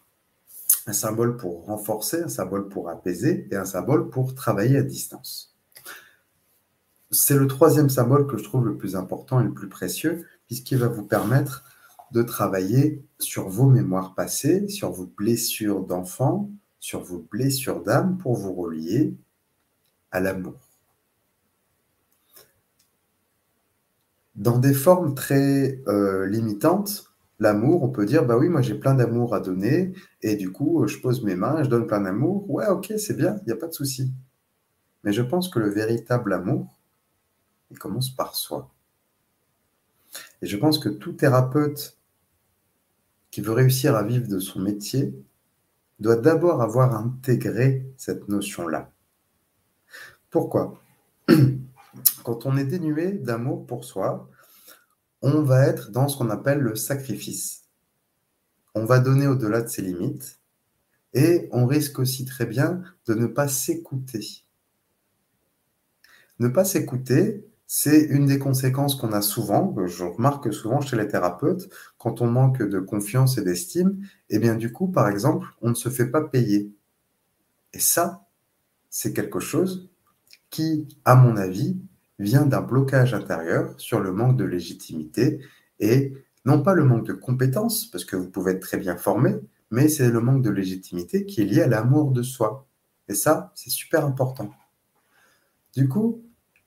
[0.86, 5.54] Un symbole pour renforcer, un symbole pour apaiser et un symbole pour travailler à distance.
[7.10, 10.78] C'est le troisième symbole que je trouve le plus important et le plus précieux, puisqu'il
[10.78, 11.64] va vous permettre
[12.12, 18.34] de travailler sur vos mémoires passées, sur vos blessures d'enfant, sur vos blessures d'âme pour
[18.34, 19.14] vous relier
[20.10, 20.67] à l'amour.
[24.38, 28.94] Dans des formes très euh, limitantes, l'amour, on peut dire, bah oui, moi j'ai plein
[28.94, 32.48] d'amour à donner, et du coup, je pose mes mains, je donne plein d'amour.
[32.48, 34.12] Ouais, ok, c'est bien, il n'y a pas de souci.
[35.02, 36.78] Mais je pense que le véritable amour,
[37.72, 38.70] il commence par soi.
[40.40, 41.98] Et je pense que tout thérapeute
[43.32, 45.14] qui veut réussir à vivre de son métier
[45.98, 48.92] doit d'abord avoir intégré cette notion-là.
[50.30, 50.80] Pourquoi?
[52.24, 54.28] Quand on est dénué d'amour pour soi,
[55.22, 57.64] on va être dans ce qu'on appelle le sacrifice.
[58.74, 60.40] On va donner au-delà de ses limites
[61.14, 64.44] et on risque aussi très bien de ne pas s'écouter.
[66.38, 71.08] Ne pas s'écouter, c'est une des conséquences qu'on a souvent, je remarque souvent chez les
[71.08, 73.98] thérapeutes, quand on manque de confiance et d'estime,
[74.30, 76.72] et eh bien du coup, par exemple, on ne se fait pas payer.
[77.72, 78.26] Et ça,
[78.88, 79.90] c'est quelque chose
[80.50, 81.78] qui, à mon avis,
[82.18, 85.40] vient d'un blocage intérieur sur le manque de légitimité
[85.78, 89.36] et non pas le manque de compétences, parce que vous pouvez être très bien formé,
[89.70, 92.66] mais c'est le manque de légitimité qui est lié à l'amour de soi.
[93.08, 94.50] Et ça, c'est super important.
[95.74, 96.22] Du coup,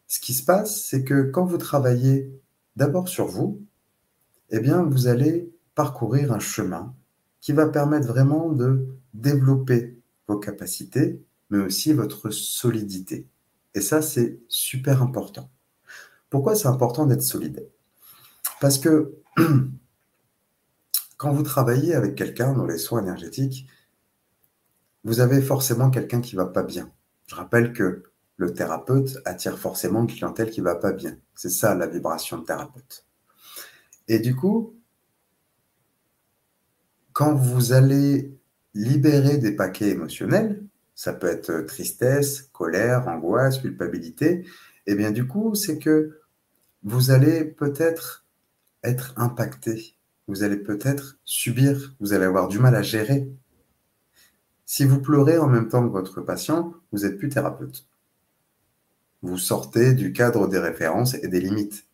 [0.08, 2.32] ce qui se passe, c'est que quand vous travaillez
[2.76, 3.62] d'abord sur vous,
[4.50, 6.94] eh bien, vous allez parcourir un chemin
[7.40, 13.28] qui va permettre vraiment de développer vos capacités, mais aussi votre solidité.
[13.74, 15.50] Et ça, c'est super important.
[16.30, 17.70] Pourquoi c'est important d'être solide?
[18.60, 19.16] Parce que
[21.18, 23.68] quand vous travaillez avec quelqu'un dans les soins énergétiques,
[25.04, 26.92] vous avez forcément quelqu'un qui va pas bien.
[27.28, 28.04] Je rappelle que
[28.38, 31.18] le thérapeute attire forcément une clientèle qui va pas bien.
[31.36, 33.06] C'est ça la vibration de thérapeute.
[34.08, 34.76] Et du coup,
[37.14, 38.38] quand vous allez
[38.74, 40.64] libérer des paquets émotionnels,
[41.02, 44.46] ça peut être tristesse, colère, angoisse, culpabilité,
[44.86, 46.20] et eh bien du coup, c'est que
[46.84, 48.26] vous allez peut-être
[48.84, 49.96] être impacté,
[50.28, 53.28] vous allez peut-être subir, vous allez avoir du mal à gérer.
[54.68, 57.88] Si vous pleurez en même temps que votre patient, vous n'êtes plus thérapeute
[59.24, 61.86] vous sortez du cadre des références et des limites.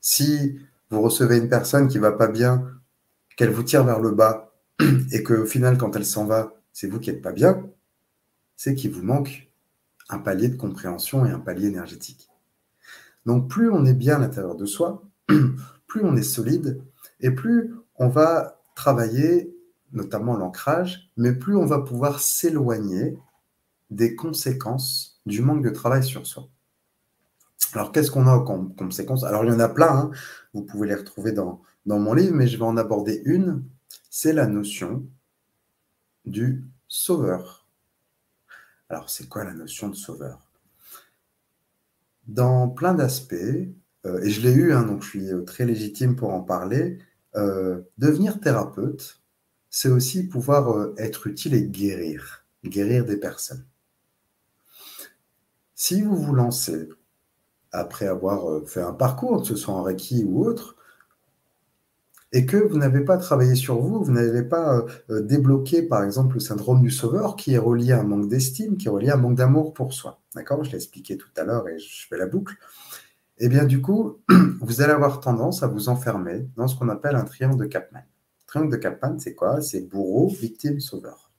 [0.00, 0.58] Si
[0.90, 2.66] vous recevez une personne qui va pas bien,
[3.36, 4.54] qu'elle vous tire vers le bas,
[5.12, 7.62] et qu'au final, quand elle s'en va, c'est vous qui n'êtes pas bien,
[8.60, 9.50] c'est qu'il vous manque
[10.10, 12.28] un palier de compréhension et un palier énergétique.
[13.24, 15.02] Donc plus on est bien à l'intérieur de soi,
[15.86, 16.82] plus on est solide,
[17.20, 19.56] et plus on va travailler
[19.92, 23.16] notamment l'ancrage, mais plus on va pouvoir s'éloigner
[23.88, 26.46] des conséquences du manque de travail sur soi.
[27.72, 30.10] Alors, qu'est-ce qu'on a comme conséquence Alors, il y en a plein, hein.
[30.52, 33.64] vous pouvez les retrouver dans mon livre, mais je vais en aborder une,
[34.10, 35.06] c'est la notion
[36.26, 37.59] du sauveur.
[38.90, 40.50] Alors, c'est quoi la notion de sauveur?
[42.26, 43.34] Dans plein d'aspects,
[44.04, 46.98] euh, et je l'ai eu, hein, donc je suis euh, très légitime pour en parler,
[47.36, 49.20] euh, devenir thérapeute,
[49.70, 53.64] c'est aussi pouvoir être utile et guérir, guérir des personnes.
[55.76, 56.88] Si vous vous lancez,
[57.70, 60.74] après avoir fait un parcours, que ce soit en Reiki ou autre,
[62.32, 66.04] et que vous n'avez pas travaillé sur vous, vous n'avez pas euh, euh, débloqué, par
[66.04, 69.10] exemple, le syndrome du sauveur qui est relié à un manque d'estime, qui est relié
[69.10, 70.20] à un manque d'amour pour soi.
[70.34, 70.62] D'accord?
[70.62, 72.56] Je l'ai expliqué tout à l'heure et je fais la boucle.
[73.38, 74.18] Eh bien, du coup,
[74.60, 78.02] vous allez avoir tendance à vous enfermer dans ce qu'on appelle un triangle de Capman.
[78.46, 79.60] Triangle de Capman, c'est quoi?
[79.60, 81.30] C'est bourreau, victime, sauveur.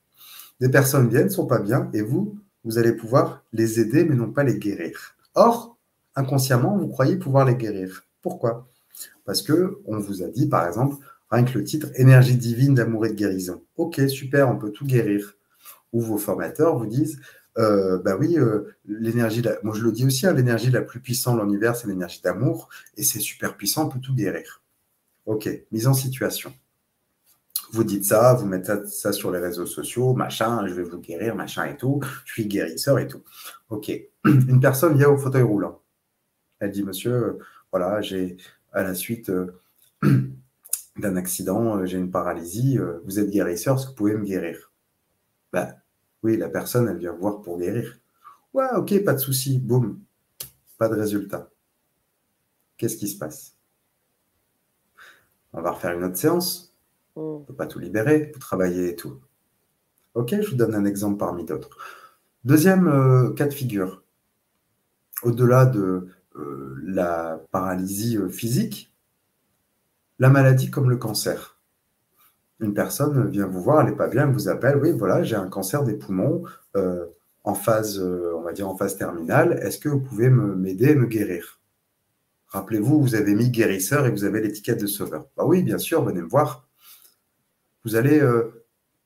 [0.59, 4.31] Des personnes viennent, sont pas bien, et vous, vous allez pouvoir les aider, mais non
[4.31, 5.15] pas les guérir.
[5.35, 5.77] Or,
[6.15, 8.05] inconsciemment, vous croyez pouvoir les guérir.
[8.21, 8.70] Pourquoi?
[9.25, 10.97] Parce que on vous a dit, par exemple,
[11.29, 13.63] rien que le titre Énergie divine d'amour et de guérison.
[13.77, 15.35] Ok, super, on peut tout guérir.
[15.93, 17.19] Ou vos formateurs vous disent,
[17.57, 21.37] euh, bah oui, euh, l'énergie, moi je le dis aussi, hein, l'énergie la plus puissante
[21.37, 24.61] de l'univers, c'est l'énergie d'amour, et c'est super puissant, on peut tout guérir.
[25.25, 26.53] Ok, mise en situation.
[27.73, 31.35] Vous dites ça, vous mettez ça sur les réseaux sociaux, machin, je vais vous guérir,
[31.35, 33.23] machin et tout, je suis guérisseur et tout.
[33.69, 33.91] Ok,
[34.25, 35.81] une personne vient au fauteuil roulant.
[36.59, 37.37] Elle dit, monsieur,
[37.71, 38.37] voilà, j'ai
[38.71, 39.59] à la suite euh,
[40.97, 44.23] d'un accident, euh, j'ai une paralysie, euh, vous êtes guérisseur, est-ce que vous pouvez me
[44.23, 44.71] guérir?
[45.51, 45.75] Bah,
[46.23, 47.99] Oui, la personne, elle vient voir pour guérir.
[48.53, 49.99] Ouais, ok, pas de souci, boum,
[50.77, 51.49] pas de résultat.
[52.77, 53.55] Qu'est-ce qui se passe?
[55.53, 56.73] On va refaire une autre séance.
[57.15, 57.19] Mm.
[57.19, 59.19] On ne peut pas tout libérer, vous travaillez et tout.
[60.13, 61.77] Ok, je vous donne un exemple parmi d'autres.
[62.43, 64.03] Deuxième cas de figure.
[65.23, 68.93] Au-delà de euh, la paralysie euh, physique,
[70.19, 71.57] la maladie comme le cancer.
[72.59, 75.35] Une personne vient vous voir, elle n'est pas bien, elle vous appelle, oui, voilà, j'ai
[75.35, 76.43] un cancer des poumons
[76.75, 77.05] euh,
[77.43, 81.07] en phase, on va dire en phase terminale, est-ce que vous pouvez m'aider et me
[81.07, 81.59] guérir?
[82.49, 85.25] Rappelez-vous, vous avez mis guérisseur et vous avez l'étiquette de sauveur.
[85.35, 86.67] Bah oui, bien sûr, venez me voir.
[87.83, 88.21] Vous allez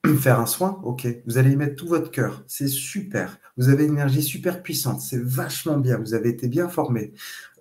[0.17, 1.07] faire un soin, ok.
[1.25, 2.43] Vous allez y mettre tout votre cœur.
[2.47, 3.39] C'est super.
[3.57, 5.01] Vous avez une énergie super puissante.
[5.01, 5.97] C'est vachement bien.
[5.97, 7.13] Vous avez été bien formé.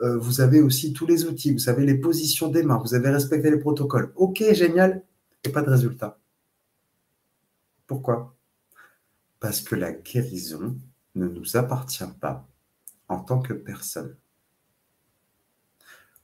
[0.02, 1.52] Euh, vous avez aussi tous les outils.
[1.52, 2.80] Vous savez les positions des mains.
[2.84, 4.12] Vous avez respecté les protocoles.
[4.16, 5.02] Ok, génial.
[5.44, 6.18] Et pas de résultat.
[7.86, 8.34] Pourquoi?
[9.40, 10.76] Parce que la guérison
[11.14, 12.48] ne nous appartient pas
[13.08, 14.16] en tant que personne.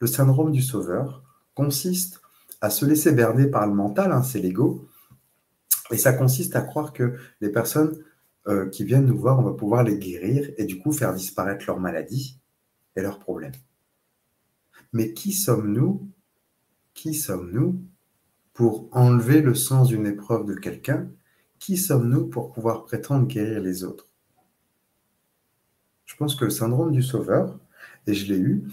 [0.01, 1.23] Le syndrome du sauveur
[1.55, 2.23] consiste
[2.61, 4.89] à se laisser berner par le mental, hein, c'est l'ego,
[5.91, 8.03] et ça consiste à croire que les personnes
[8.47, 11.65] euh, qui viennent nous voir, on va pouvoir les guérir et du coup faire disparaître
[11.67, 12.41] leur maladie
[12.97, 13.53] et leurs problèmes.
[14.93, 16.09] Mais qui sommes-nous
[16.95, 17.83] Qui sommes-nous
[18.55, 21.11] pour enlever le sens d'une épreuve de quelqu'un?
[21.59, 24.09] Qui sommes-nous pour pouvoir prétendre guérir les autres?
[26.07, 27.59] Je pense que le syndrome du sauveur,
[28.07, 28.65] et je l'ai eu,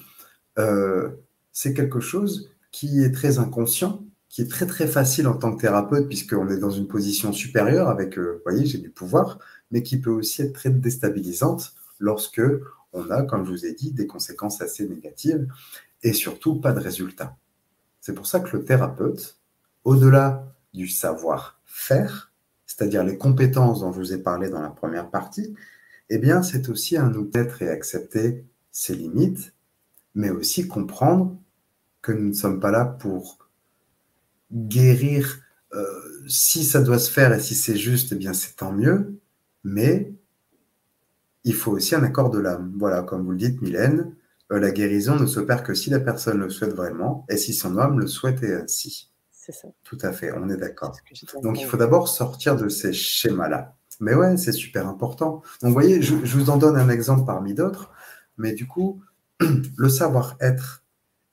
[0.57, 1.11] euh,
[1.51, 4.06] c'est quelque chose qui est très inconscient
[4.37, 7.89] qui est très très facile en tant que thérapeute puisqu'on est dans une position supérieure
[7.89, 9.39] avec, euh, vous voyez, j'ai du pouvoir,
[9.71, 12.43] mais qui peut aussi être très déstabilisante lorsque
[12.93, 15.47] on a, comme je vous ai dit, des conséquences assez négatives
[16.03, 17.35] et surtout pas de résultats.
[17.99, 19.39] C'est pour ça que le thérapeute,
[19.83, 22.31] au-delà du savoir-faire,
[22.67, 25.55] c'est-à-dire les compétences dont je vous ai parlé dans la première partie,
[26.11, 29.55] eh bien, c'est aussi un outil et accepter ses limites,
[30.13, 31.35] mais aussi comprendre
[32.03, 33.46] que nous ne sommes pas là pour
[34.51, 35.39] guérir,
[35.73, 35.83] euh,
[36.27, 39.19] si ça doit se faire et si c'est juste, eh bien c'est tant mieux,
[39.63, 40.13] mais
[41.43, 42.73] il faut aussi un accord de l'âme.
[42.77, 44.15] Voilà, comme vous le dites, Mylène,
[44.51, 47.77] euh, la guérison ne s'opère que si la personne le souhaite vraiment et si son
[47.77, 49.11] âme le souhaitait ainsi.
[49.31, 49.69] C'est ça.
[49.83, 50.97] Tout à fait, on est d'accord.
[51.41, 53.75] Donc il faut d'abord sortir de ces schémas-là.
[53.99, 55.41] Mais ouais, c'est super important.
[55.61, 57.91] Donc vous voyez, je vous en donne un exemple parmi d'autres,
[58.37, 59.01] mais du coup,
[59.39, 60.83] le savoir-être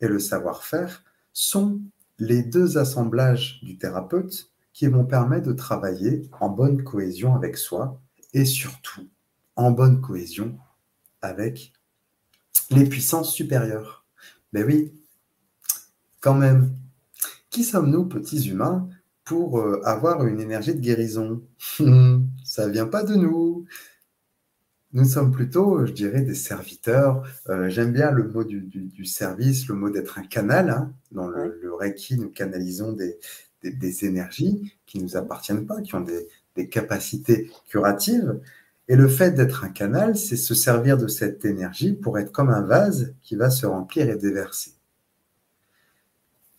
[0.00, 1.81] et le savoir-faire sont
[2.18, 8.00] les deux assemblages du thérapeute qui vont permettre de travailler en bonne cohésion avec soi
[8.33, 9.09] et surtout
[9.57, 10.59] en bonne cohésion
[11.22, 11.72] avec
[12.70, 14.05] les puissances supérieures.
[14.53, 14.92] Mais oui,
[16.20, 16.74] quand même,
[17.50, 18.88] qui sommes-nous, petits humains,
[19.24, 21.42] pour euh, avoir une énergie de guérison?
[22.44, 23.66] Ça vient pas de nous.
[24.95, 27.27] Nous sommes plutôt, je dirais, des serviteurs.
[27.49, 30.71] Euh, j'aime bien le mot du, service, le mot d'être un canal.
[30.71, 30.93] Hein.
[31.11, 33.19] Dans le, Reiki, nous canalisons des,
[34.05, 36.01] énergies qui ne nous appartiennent pas, qui ont
[36.55, 38.41] des, capacités curatives.
[38.87, 42.51] Et le fait d'être un canal, c'est se servir de cette énergie pour être comme
[42.51, 44.75] un vase qui va se remplir et déverser.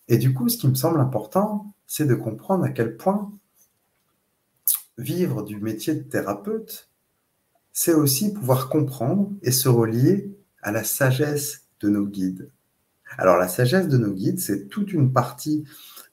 [0.08, 3.32] Et du coup, ce qui me semble important, c'est de comprendre à quel point
[4.98, 6.85] vivre du métier de thérapeute,
[7.78, 12.50] c'est aussi pouvoir comprendre et se relier à la sagesse de nos guides.
[13.18, 15.64] Alors la sagesse de nos guides, c'est toute une partie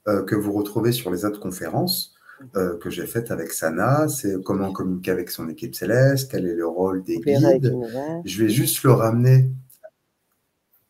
[0.10, 2.16] euh, que vous retrouvez sur les autres conférences
[2.58, 6.54] euh, que j'ai faites avec Sana, c'est comment communiquer avec son équipe céleste, quel est
[6.54, 7.74] le rôle des guides.
[8.26, 9.50] Je vais juste le ramener.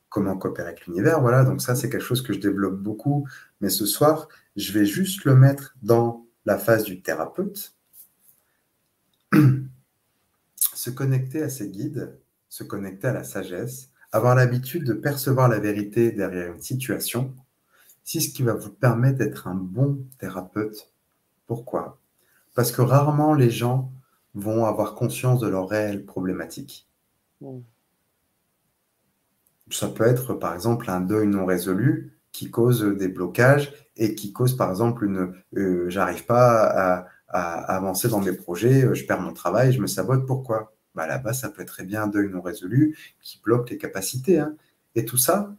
[0.09, 1.21] comment coopérer avec l'univers.
[1.21, 3.27] Voilà, donc ça, c'est quelque chose que je développe beaucoup.
[3.61, 7.75] Mais ce soir, je vais juste le mettre dans la phase du thérapeute.
[10.83, 12.19] se connecter à ses guides,
[12.49, 17.33] se connecter à la sagesse, avoir l'habitude de percevoir la vérité derrière une situation,
[18.03, 20.91] c'est ce qui va vous permettre d'être un bon thérapeute.
[21.47, 22.01] Pourquoi?
[22.53, 23.93] Parce que rarement les gens
[24.33, 26.89] vont avoir conscience de leurs réelles problématiques.
[27.39, 27.59] Mm.
[29.71, 34.33] Ça peut être par exemple un deuil non résolu qui cause des blocages et qui
[34.33, 39.33] cause par exemple une euh, j'arrive pas à, avancer dans mes projets, je perds mon
[39.33, 40.27] travail, je me sabote.
[40.27, 40.72] Pourquoi?
[40.95, 44.39] Bah, Là-bas, ça peut être très bien un deuil non résolu qui bloque les capacités.
[44.39, 44.55] Hein.
[44.95, 45.55] Et tout ça,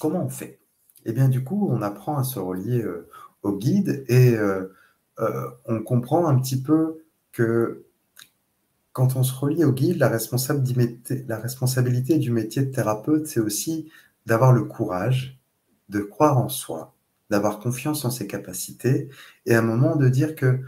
[0.00, 0.58] comment on fait?
[1.04, 3.08] Eh bien, du coup, on apprend à se relier euh,
[3.42, 4.36] au guide et
[5.66, 7.84] on comprend un petit peu que
[8.92, 13.90] quand on se relie au guide, la, la responsabilité du métier de thérapeute, c'est aussi
[14.26, 15.38] d'avoir le courage
[15.88, 16.94] de croire en soi,
[17.30, 19.08] d'avoir confiance en ses capacités
[19.46, 20.60] et à un moment de dire que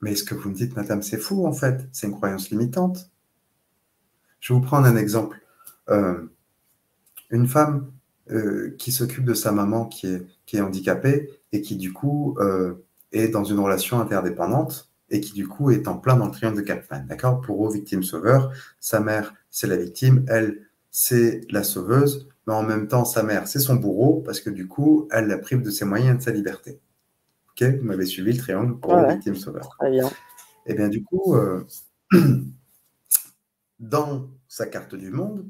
[0.00, 3.10] mais ce que vous me dites, madame, c'est fou en fait, c'est une croyance limitante.
[4.40, 5.40] Je vais vous prendre un exemple.
[5.88, 6.26] Euh,
[7.30, 7.92] une femme
[8.30, 12.74] euh, qui s'occupe de sa maman qui est, handicapée et qui du coup euh,
[13.12, 16.58] est dans une relation interdépendante, et qui du coup est en plein dans le triangle
[16.58, 17.04] de Kaplan.
[17.08, 17.40] D'accord?
[17.40, 22.88] Pour eux, victime-sauveur, sa mère, c'est la victime, elle, c'est la sauveuse, mais en même
[22.88, 25.84] temps, sa mère, c'est son bourreau, parce que du coup, elle la prive de ses
[25.84, 26.80] moyens et de sa liberté.
[27.60, 29.68] Ok Vous m'avez suivi le triangle pour ouais, victime-sauveur.
[29.78, 30.06] Très bien.
[30.66, 31.66] Et eh bien, du coup, euh,
[33.80, 35.46] dans sa carte du monde,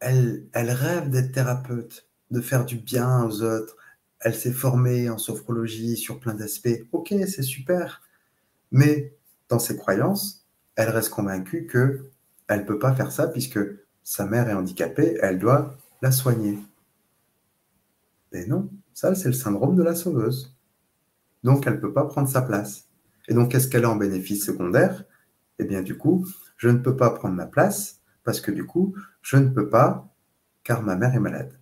[0.00, 3.76] elle, elle rêve d'être thérapeute, de faire du bien aux autres.
[4.20, 6.86] Elle s'est formée en sophrologie sur plein d'aspects.
[6.92, 8.02] Ok, c'est super.
[8.70, 9.16] Mais
[9.48, 10.46] dans ses croyances,
[10.76, 12.10] elle reste convaincue que
[12.48, 13.60] elle ne peut pas faire ça puisque
[14.02, 16.58] sa mère est handicapée, elle doit la soigner.
[18.32, 20.53] Mais non, ça c'est le syndrome de la sauveuse.
[21.44, 22.88] Donc elle ne peut pas prendre sa place.
[23.28, 25.04] Et donc qu'est-ce qu'elle a en bénéfice secondaire?
[25.60, 26.26] Eh bien du coup,
[26.56, 30.10] je ne peux pas prendre ma place parce que du coup, je ne peux pas
[30.64, 31.52] car ma mère est malade.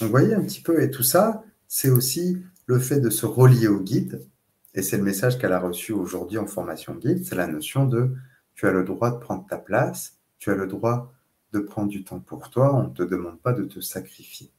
[0.00, 3.26] Donc vous voyez un petit peu, et tout ça, c'est aussi le fait de se
[3.26, 4.26] relier au guide,
[4.74, 8.14] et c'est le message qu'elle a reçu aujourd'hui en formation guide, c'est la notion de
[8.54, 11.12] tu as le droit de prendre ta place, tu as le droit
[11.52, 14.50] de prendre du temps pour toi, on ne te demande pas de te sacrifier.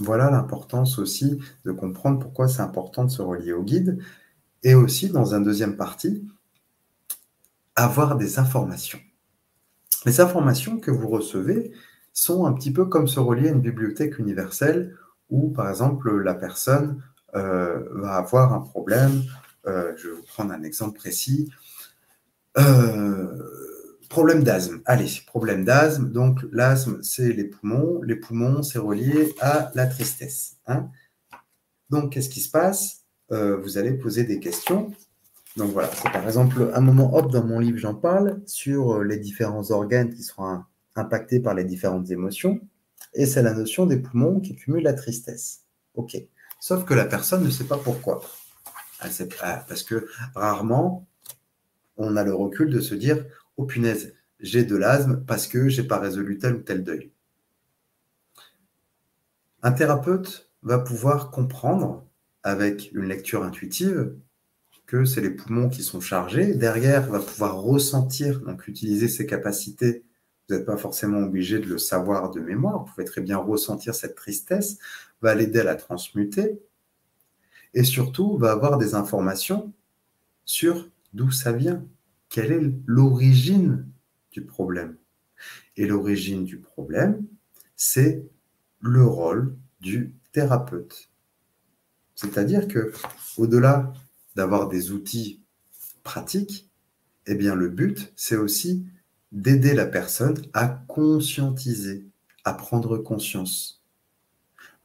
[0.00, 3.98] Voilà l'importance aussi de comprendre pourquoi c'est important de se relier au guide.
[4.62, 6.26] Et aussi, dans un deuxième partie,
[7.74, 8.98] avoir des informations.
[10.04, 11.72] Les informations que vous recevez
[12.12, 14.96] sont un petit peu comme se relier à une bibliothèque universelle
[15.30, 17.02] où, par exemple, la personne
[17.34, 19.22] euh, va avoir un problème.
[19.66, 21.50] Euh, je vais vous prendre un exemple précis.
[22.58, 23.42] Euh,
[24.08, 24.80] problème d'asthme.
[24.84, 26.10] Allez, problème d'asthme.
[26.10, 28.02] Donc, l'asthme, c'est les poumons.
[28.02, 30.56] Les poumons, c'est relié à la tristesse.
[30.66, 30.90] Hein.
[31.90, 33.04] Donc, qu'est-ce qui se passe?
[33.30, 34.92] Vous allez poser des questions.
[35.56, 39.16] Donc voilà, c'est par exemple un moment, hop, dans mon livre, j'en parle sur les
[39.16, 40.62] différents organes qui seront
[40.94, 42.60] impactés par les différentes émotions.
[43.14, 45.62] Et c'est la notion des poumons qui cumulent la tristesse.
[45.94, 46.16] OK.
[46.60, 48.20] Sauf que la personne ne sait pas pourquoi.
[49.00, 51.06] parce que rarement,
[51.96, 53.24] on a le recul de se dire
[53.56, 57.10] Oh punaise, j'ai de l'asthme parce que je n'ai pas résolu tel ou tel deuil.
[59.62, 62.04] Un thérapeute va pouvoir comprendre
[62.42, 64.14] avec une lecture intuitive
[64.86, 66.54] que c'est les poumons qui sont chargés.
[66.54, 70.04] Derrière, va pouvoir ressentir, donc utiliser ses capacités.
[70.48, 72.78] Vous n'êtes pas forcément obligé de le savoir de mémoire.
[72.78, 74.78] Vous pouvez très bien ressentir cette tristesse
[75.22, 76.60] va l'aider à la transmuter
[77.74, 79.72] et surtout va avoir des informations
[80.44, 81.84] sur d'où ça vient,
[82.36, 83.88] quelle est l'origine
[84.30, 84.98] du problème.
[85.78, 87.26] Et l'origine du problème,
[87.76, 88.26] c'est
[88.80, 91.08] le rôle du thérapeute.
[92.14, 92.92] C'est-à-dire que
[93.38, 93.90] au-delà
[94.34, 95.40] d'avoir des outils
[96.02, 96.70] pratiques,
[97.24, 98.84] eh bien le but, c'est aussi
[99.32, 102.04] d'aider la personne à conscientiser,
[102.44, 103.82] à prendre conscience.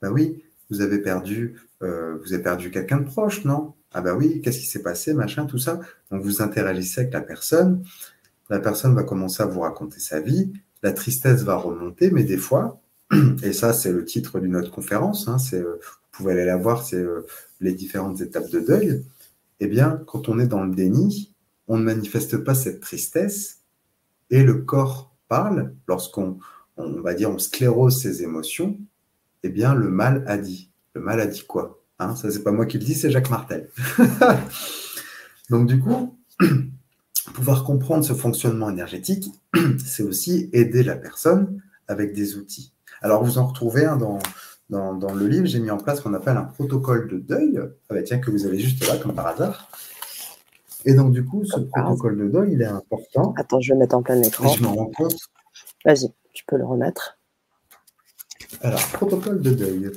[0.01, 3.73] Ben oui, vous avez perdu, euh, vous avez perdu quelqu'un de proche, non?
[3.91, 5.79] Ah ben oui, qu'est-ce qui s'est passé, machin, tout ça?
[6.11, 7.83] Donc vous interagissez avec la personne,
[8.49, 10.51] la personne va commencer à vous raconter sa vie,
[10.83, 12.81] la tristesse va remonter, mais des fois,
[13.43, 16.85] et ça c'est le titre d'une autre conférence, hein, euh, vous pouvez aller la voir,
[16.85, 17.25] c'est euh,
[17.59, 19.05] les différentes étapes de deuil.
[19.59, 21.35] Eh bien, quand on est dans le déni,
[21.67, 23.59] on ne manifeste pas cette tristesse
[24.29, 26.39] et le corps parle lorsqu'on
[26.77, 28.77] on va dire on sclérose ses émotions
[29.43, 30.71] eh bien, le mal a dit.
[30.93, 31.80] Le mal a dit quoi?
[32.03, 33.69] Hein Ça, c'est pas moi qui le dis, c'est Jacques Martel.
[35.49, 36.17] Donc, du coup,
[37.33, 39.31] pouvoir comprendre ce fonctionnement énergétique,
[39.85, 42.73] c'est aussi aider la personne avec des outils.
[43.01, 44.19] Alors, vous en retrouvez un dans,
[44.69, 47.93] dans, le livre, j'ai mis en place ce qu'on appelle un protocole de deuil, ah
[47.93, 49.69] bah tiens, que vous avez juste là, comme par hasard.
[50.85, 53.33] Et donc, du coup, ce protocole de deuil, il est important.
[53.37, 54.47] Attends, je vais mettre en plein écran.
[54.47, 55.15] je me rends compte.
[55.85, 57.17] Vas-y, tu peux le remettre.
[58.61, 59.91] Alors, protocole de deuil.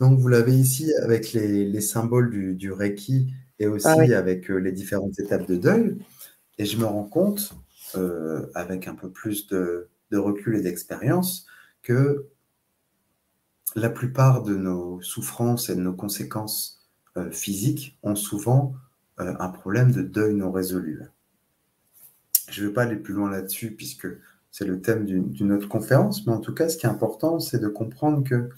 [0.00, 4.72] Donc, vous l'avez ici avec les, symboles du, Reiki et aussi ah avec euh, les
[4.72, 5.98] différentes étapes de deuil.
[6.58, 7.54] Et je me rends compte,
[7.96, 11.46] euh, avec un peu plus de, de recul et d'expérience,
[11.82, 12.28] que
[13.74, 16.86] la plupart de nos souffrances et de nos conséquences
[17.16, 18.74] euh, physiques ont souvent
[19.20, 21.02] euh, un problème de deuil non résolu.
[22.50, 24.06] Je ne vais pas aller plus loin là-dessus puisque
[24.50, 27.58] c'est le thème d'une autre conférence, mais en tout cas, ce qui est important, c'est
[27.58, 28.48] de comprendre que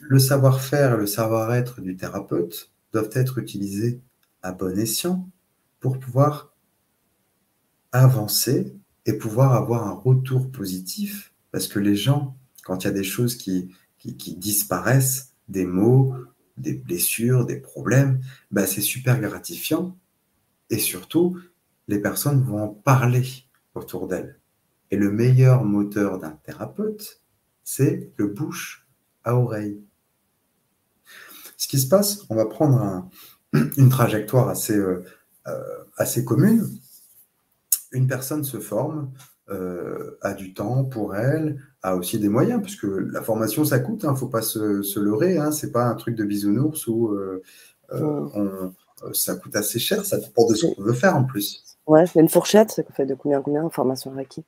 [0.00, 4.00] le savoir-faire et le savoir-être du thérapeute doivent être utilisés
[4.42, 5.28] à bon escient
[5.78, 6.54] pour pouvoir
[7.92, 8.74] avancer
[9.06, 13.04] et pouvoir avoir un retour positif, parce que les gens quand il y a des
[13.04, 13.74] choses qui,
[14.36, 16.14] disparaissent, des mots,
[16.56, 18.20] des blessures, des problèmes,
[18.50, 19.96] bah c'est super gratifiant.
[20.68, 21.38] Et surtout,
[21.88, 23.26] les personnes vont en parler
[23.74, 24.38] autour d'elles.
[24.90, 27.22] Et le meilleur moteur d'un thérapeute,
[27.62, 28.86] c'est le bouche
[29.24, 29.80] à oreille.
[31.56, 33.08] Ce qui se passe, on va prendre
[33.52, 35.04] une trajectoire assez, euh,
[35.46, 36.66] euh, assez commune.
[37.92, 39.12] Une personne se forme,
[39.50, 44.02] euh, a du temps pour elle, a aussi des moyens, puisque la formation, ça coûte,
[44.02, 46.86] il hein, ne faut pas se, leurrer, hein, ce n'est pas un truc de bisounours
[46.86, 47.16] où
[47.92, 48.72] euh,
[49.12, 51.64] ça coûte assez cher, ça dépend de ce qu'on veut faire en plus.
[51.86, 54.44] Ouais, c'est une fourchette, ça fait de combien combien en formation Reiki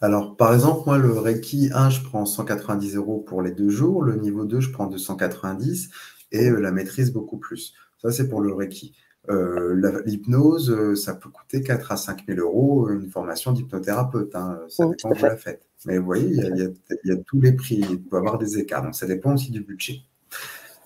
[0.00, 4.02] alors, par exemple, moi, le Reiki 1, je prends 190 euros pour les deux jours.
[4.02, 5.88] Le niveau 2, je prends 290
[6.30, 7.72] et la maîtrise beaucoup plus.
[8.02, 8.94] Ça, c'est pour le Reiki.
[9.30, 14.34] Euh, l'hypnose, euh, ça peut coûter 4 à 5 000 euros une formation d'hypnothérapeute.
[14.34, 15.66] Hein, ça dépend de la fête.
[15.86, 16.74] Mais vous voyez, il
[17.04, 18.82] y, a, tous les prix, il peut y avoir des écarts.
[18.82, 20.00] Donc ça dépend aussi du budget.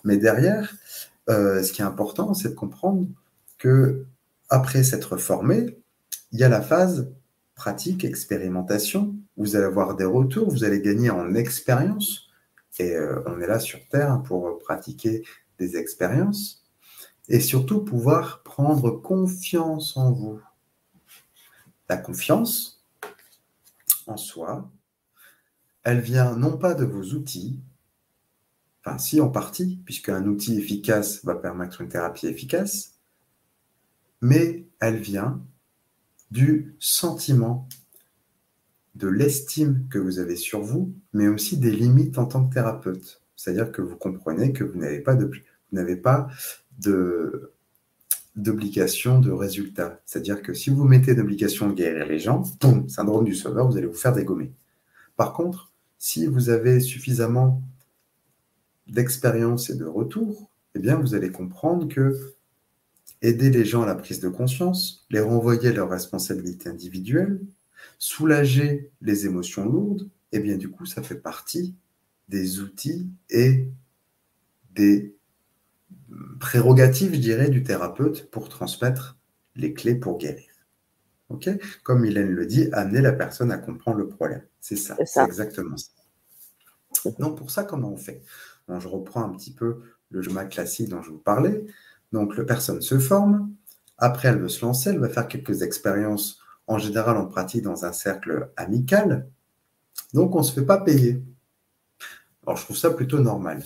[0.05, 0.73] Mais derrière,
[1.29, 3.05] euh, ce qui est important, c'est de comprendre
[3.57, 4.05] que
[4.49, 5.77] après s'être formé,
[6.31, 7.13] il y a la phase
[7.55, 9.15] pratique, expérimentation.
[9.37, 12.29] Vous allez avoir des retours, vous allez gagner en expérience.
[12.79, 12.95] Et
[13.25, 15.23] on est là sur Terre pour pratiquer
[15.57, 16.63] des expériences
[17.27, 20.41] et surtout pouvoir prendre confiance en vous.
[21.87, 22.83] La confiance
[24.07, 24.71] en soi,
[25.83, 27.59] elle vient non pas de vos outils,
[28.83, 32.88] enfin si en partie, puisqu'un outil efficace va permettre une thérapie efficace,
[34.21, 35.41] mais elle vient
[36.31, 37.67] du sentiment,
[38.95, 43.21] de l'estime que vous avez sur vous, mais aussi des limites en tant que thérapeute.
[43.35, 45.31] C'est-à-dire que vous comprenez que vous n'avez pas de,
[45.71, 46.27] n'avez pas
[48.35, 50.01] d'obligation de résultat.
[50.05, 53.77] C'est-à-dire que si vous mettez d'obligation de guérir les gens, boum, syndrome du sauveur, vous
[53.77, 54.51] allez vous faire dégommer.
[55.15, 57.61] Par contre, si vous avez suffisamment
[58.87, 62.35] d'expérience et de retour, eh bien, vous allez comprendre que
[63.21, 67.41] aider les gens à la prise de conscience, les renvoyer à leurs responsabilités individuelles,
[67.97, 71.75] soulager les émotions lourdes, eh bien, du coup, ça fait partie
[72.29, 73.67] des outils et
[74.71, 75.15] des
[76.39, 79.17] prérogative, je dirais, du thérapeute pour transmettre
[79.55, 80.49] les clés pour guérir.
[81.29, 81.49] Ok?
[81.83, 84.43] Comme Mylène le dit, amener la personne à comprendre le problème.
[84.59, 85.91] C'est ça, c'est exactement ça.
[87.19, 88.23] Donc, pour ça, comment on fait?
[88.67, 91.65] Je reprends un petit peu le schéma classique dont je vous parlais.
[92.11, 93.51] Donc, la personne se forme.
[93.97, 94.89] Après, elle veut se lancer.
[94.89, 96.39] Elle va faire quelques expériences.
[96.67, 99.27] En général, on pratique dans un cercle amical.
[100.13, 101.21] Donc, on ne se fait pas payer.
[102.45, 103.63] Alors, je trouve ça plutôt normal.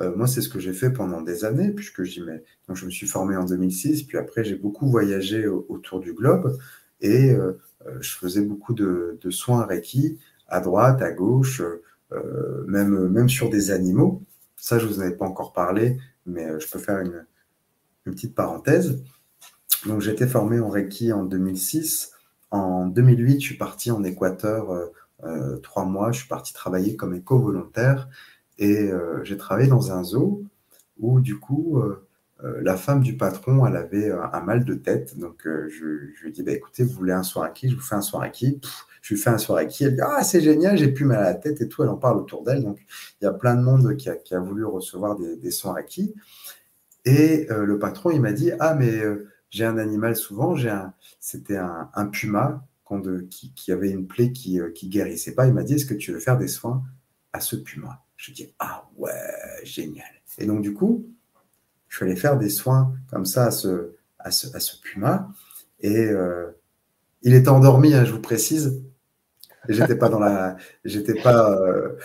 [0.00, 2.42] Euh, moi, c'est ce que j'ai fait pendant des années, puisque j'y mets.
[2.68, 6.56] Donc, je me suis formé en 2006, puis après, j'ai beaucoup voyagé autour du globe
[7.00, 10.18] et euh, euh, je faisais beaucoup de, soins Reiki
[10.48, 11.62] à droite, à gauche,
[12.66, 14.22] même, même sur des animaux.
[14.56, 17.26] Ça, je ne vous en avais pas encore parlé, mais je peux faire une,
[18.06, 19.02] une petite parenthèse.
[19.86, 22.12] Donc, j'ai été formé en Reiki en 2006.
[22.50, 24.68] En 2008, je suis parti en Équateur
[25.62, 26.12] trois mois.
[26.12, 28.08] Je suis parti travailler comme éco-volontaire
[28.58, 30.44] et euh, j'ai travaillé dans un zoo
[30.98, 32.06] où, du coup, euh,
[32.44, 35.18] euh, la femme du patron, elle avait un mal de tête.
[35.18, 37.68] Donc, je, lui ai dit, bah, écoutez, vous voulez un soir qui?
[37.68, 38.60] Je vous fais un soir qui?
[39.02, 39.84] Je lui fais un soir qui?
[39.84, 41.82] Elle dit, ah, c'est génial, j'ai plus mal à la tête et tout.
[41.82, 42.62] Elle en parle autour d'elle.
[42.62, 42.78] Donc,
[43.20, 46.14] il y a plein de monde qui a, voulu recevoir des, des soins qui
[47.06, 49.00] Et le patron, il m'a dit, ah, mais
[49.48, 50.54] j'ai un animal souvent.
[51.20, 52.66] C'était un, puma
[53.30, 55.46] qui, avait une plaie qui, qui guérissait pas.
[55.46, 56.82] Il m'a dit, est-ce que tu veux faire des soins
[57.32, 58.04] à ce puma?
[58.16, 59.12] Je dis, ah ouais,
[59.62, 60.04] génial.
[60.38, 61.06] Et donc, du coup,
[61.88, 65.30] je suis allé faire des soins comme ça à ce, à ce, puma.
[65.78, 66.10] Et
[67.22, 68.82] il était endormi, hein, je vous précise.
[69.68, 71.96] J'étais pas dans la, j'étais pas euh,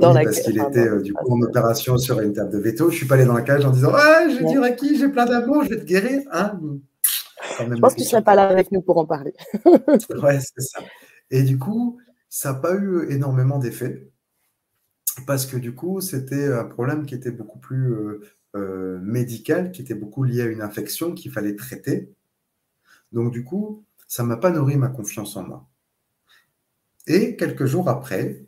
[0.00, 2.90] dans la parce qu'il était euh, du coup en opération sur une table de veto.
[2.90, 5.26] Je suis pas allé dans la cage en disant ah j'ai du Reiki, j'ai plein
[5.26, 6.22] d'amour, je vais te guérir.
[6.32, 6.58] Hein
[7.58, 9.34] je pense que tu serais pas là avec nous pour en parler.
[9.64, 10.80] ouais c'est ça.
[11.30, 11.98] Et du coup
[12.28, 14.10] ça n'a pas eu énormément d'effet
[15.26, 17.94] parce que du coup c'était un problème qui était beaucoup plus
[18.56, 22.12] euh, médical, qui était beaucoup lié à une infection qu'il fallait traiter.
[23.12, 25.68] Donc du coup ça m'a pas nourri ma confiance en moi.
[27.06, 28.44] Et quelques jours après,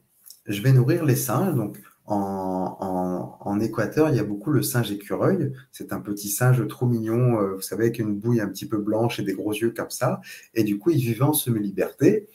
[0.46, 1.54] je vais nourrir les singes.
[1.54, 5.52] Donc, en, Équateur, il y a beaucoup le singe écureuil.
[5.70, 8.78] C'est un petit singe trop mignon, euh, vous savez, avec une bouille un petit peu
[8.78, 10.20] blanche et des gros yeux comme ça.
[10.54, 12.28] Et du coup, il vivait en semi-liberté.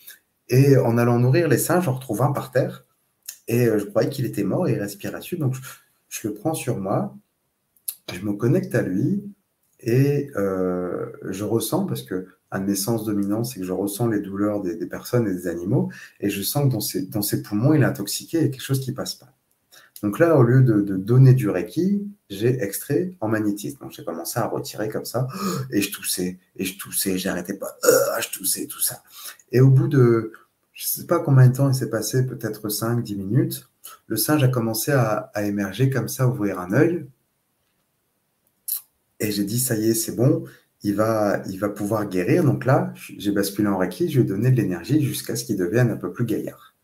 [0.49, 2.85] Et en allant nourrir les singes, j'en retrouve un par terre.
[3.47, 5.37] Et euh, je croyais qu'il était mort et il respirait dessus.
[5.37, 5.55] Donc,
[6.07, 7.15] je, le prends sur moi.
[8.13, 9.23] Je me connecte à lui
[9.81, 14.19] et euh, je ressens, parce que de mes sens dominants, c'est que je ressens les
[14.19, 17.85] douleurs des, personnes et des animaux, et je sens que dans ses, poumons, il est
[17.85, 19.33] intoxiqué, il y a quelque chose qui passe pas.
[20.03, 23.79] Donc là, au lieu de, donner du Reiki, j'ai extrait en magnétisme.
[23.81, 25.27] Donc j'ai commencé à retirer comme ça,
[25.71, 27.89] et je toussais, et je toussais, j'arrêtais pas, euh,
[28.21, 29.03] je toussais, tout ça.
[29.51, 30.31] Et au bout de,
[30.73, 33.69] je sais pas combien de temps il s'est passé, peut-être 5-10 minutes,
[34.07, 37.07] le singe a commencé à, à émerger comme ça, ouvrir un œil,
[39.19, 40.45] et j'ai dit, ça y est, c'est bon,
[40.83, 42.43] il va, il va pouvoir guérir.
[42.43, 45.57] Donc là, j'ai basculé en Reiki, je lui ai donné de l'énergie jusqu'à ce qu'il
[45.57, 46.75] devienne un peu plus gaillard.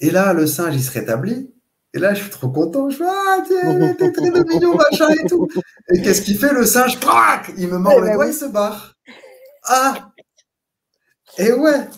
[0.00, 1.52] Et là, le singe, il se rétablit.
[1.94, 2.90] Et là, je suis trop content.
[2.90, 5.48] Je fais Ah, t'es très mignon, machin et tout.
[5.92, 6.98] Et qu'est-ce qu'il fait, le singe?
[7.56, 8.96] Il me mord eh le ben doigt, il se barre.
[9.64, 10.12] Ah
[11.38, 11.88] Et ouais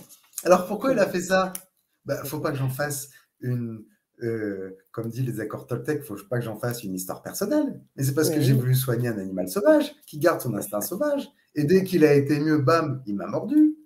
[0.45, 1.53] Alors pourquoi il a fait ça?
[1.57, 3.09] Il ben, faut pas que j'en fasse
[3.41, 3.85] une,
[4.23, 7.81] euh, comme dit les accords Toltec, faut pas que j'en fasse une histoire personnelle.
[7.95, 11.31] Mais c'est parce que j'ai voulu soigner un animal sauvage qui garde son instinct sauvage.
[11.55, 13.77] Et dès qu'il a été mieux, bam, il m'a mordu.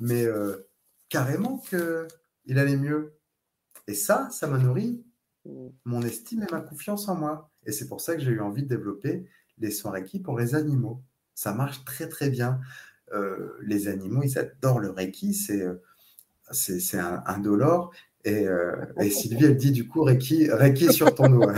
[0.00, 0.68] Mais euh,
[1.08, 3.14] carrément qu'il allait mieux.
[3.86, 5.02] Et ça, ça m'a nourri
[5.86, 7.50] mon estime et ma confiance en moi.
[7.64, 9.24] Et c'est pour ça que j'ai eu envie de développer
[9.56, 11.02] les soins Reiki pour les animaux.
[11.34, 12.60] Ça marche très très bien.
[13.14, 15.32] Euh, les animaux, ils adorent le Reiki.
[15.32, 15.66] C'est
[16.50, 17.38] c'est un,
[18.26, 21.42] euh, et, Sylvie, elle dit du coup, Reiki, Reiki sur ton dos.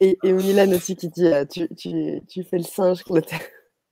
[0.00, 3.40] et, et aussi qui dit euh, tu, tu, tu fais le singe, Clotaire.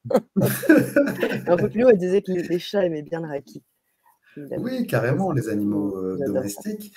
[0.11, 3.63] un peu plus haut, elle disait que les, chats aimaient bien le Reiki.
[4.37, 6.95] Oui, carrément, les animaux euh, domestiques.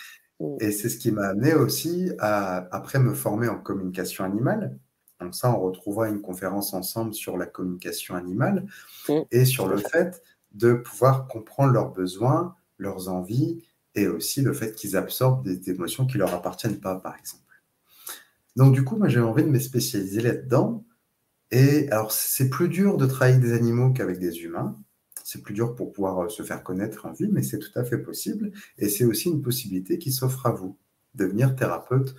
[0.59, 4.78] Et c'est ce qui m'a amené aussi à, après, me former en communication animale.
[5.22, 8.66] Donc ça, on retrouvera une conférence ensemble sur la communication animale
[9.32, 13.64] et sur le fait de pouvoir comprendre leurs besoins, leurs envies
[13.96, 17.44] et aussi le fait qu'ils absorbent des émotions qui leur appartiennent pas, par exemple.
[18.56, 20.86] Donc du coup, moi j'ai envie de me spécialiser là-dedans.
[21.52, 24.76] Et alors c'est plus dur de travailler des animaux qu'avec des humains.
[25.24, 27.84] C'est plus dur pour pouvoir euh, se faire connaître en vie, mais c'est tout à
[27.84, 28.52] fait possible.
[28.78, 30.78] Et c'est aussi une possibilité qui s'offre à vous,
[31.16, 32.16] devenir thérapeute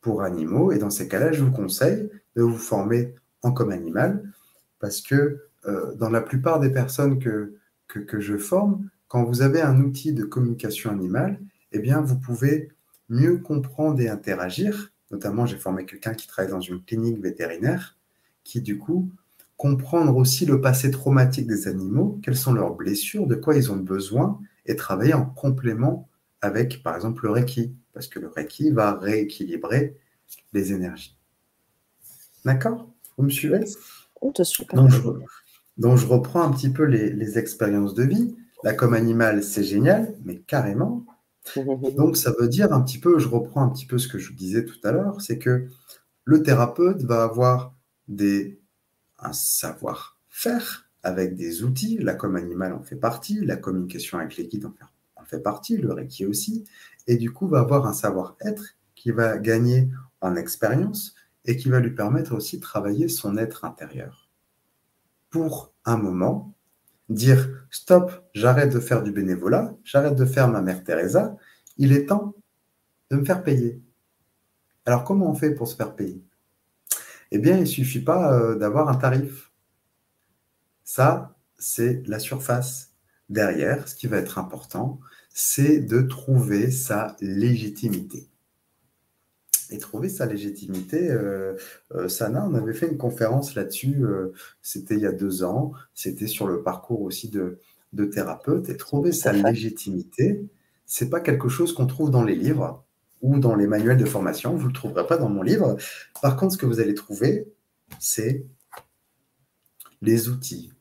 [0.00, 0.72] pour animaux.
[0.72, 4.32] Et dans ces cas-là, je vous conseille de vous former en comme animal,
[4.78, 9.60] parce que euh, dans la plupart des personnes que, que je forme, quand vous avez
[9.60, 11.40] un outil de communication animale,
[11.72, 12.68] eh bien, vous pouvez
[13.08, 14.92] mieux comprendre et interagir.
[15.10, 17.96] Notamment, j'ai formé quelqu'un qui travaille dans une clinique vétérinaire,
[18.44, 19.10] qui du coup
[19.56, 23.76] comprendre aussi le passé traumatique des animaux, quelles sont leurs blessures, de quoi ils ont
[23.76, 26.08] besoin, et travailler en complément
[26.42, 29.96] avec, par exemple, le Reiki, parce que le Reiki va rééquilibrer
[30.52, 31.16] les énergies.
[32.44, 32.88] D'accord?
[33.16, 33.64] Vous me suivez?
[34.20, 34.66] On te suit.
[34.74, 35.00] Donc je,
[35.76, 38.36] donc, je reprends un petit peu les, les expériences de vie.
[38.64, 41.04] La comme animal, c'est génial, mais carrément.
[41.96, 44.32] Donc, ça veut dire un petit peu, je reprends un petit peu ce que je
[44.32, 45.68] disais tout à l'heure, c'est que
[46.24, 47.74] le thérapeute va avoir
[48.08, 48.60] des,
[49.18, 51.98] un savoir-faire avec des outils.
[51.98, 54.74] La comme animal en fait partie, la communication avec les guides en
[55.16, 56.64] en fait partie, le Reiki aussi.
[57.06, 59.88] Et du coup, va avoir un savoir-être qui va gagner
[60.20, 64.28] en expérience et qui va lui permettre aussi de travailler son être intérieur.
[65.30, 66.54] Pour un moment,
[67.08, 71.36] dire stop, j'arrête de faire du bénévolat, j'arrête de faire ma mère Teresa,
[71.76, 72.34] il est temps
[73.10, 73.80] de me faire payer.
[74.84, 76.22] Alors comment on fait pour se faire payer?
[77.30, 79.52] Eh bien, il ne suffit pas euh, d'avoir un tarif.
[80.84, 82.94] Ça, c'est la surface.
[83.28, 88.30] Derrière, ce qui va être important, c'est de trouver sa légitimité
[89.70, 91.10] et trouver sa légitimité.
[91.10, 91.54] Euh,
[91.94, 95.72] euh, Sana, on avait fait une conférence là-dessus, euh, c'était il y a deux ans,
[95.94, 97.58] c'était sur le parcours aussi de,
[97.92, 100.46] de thérapeute, et trouver sa légitimité,
[100.86, 102.84] c'est pas quelque chose qu'on trouve dans les livres
[103.20, 105.76] ou dans les manuels de formation, vous ne le trouverez pas dans mon livre.
[106.22, 107.48] Par contre, ce que vous allez trouver,
[107.98, 108.46] c'est
[110.00, 110.72] les outils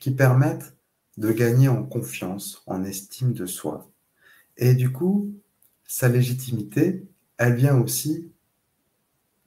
[0.00, 0.74] qui permettent
[1.16, 3.90] de gagner en confiance, en estime de soi.
[4.56, 5.32] Et du coup,
[5.86, 7.06] sa légitimité,
[7.40, 8.30] elle vient aussi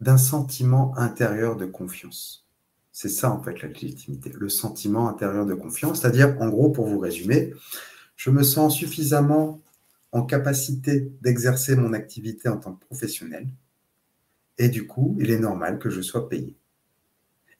[0.02, 2.48] d'un sentiment intérieur de confiance.
[2.92, 6.02] C'est ça en fait la légitimité, le sentiment intérieur de confiance.
[6.02, 7.54] C'est-à-dire, en gros, pour vous résumer,
[8.16, 9.62] je me sens suffisamment
[10.12, 13.48] en capacité d'exercer mon activité en tant que professionnel.
[14.58, 16.58] Et du coup, il est normal que je sois payé.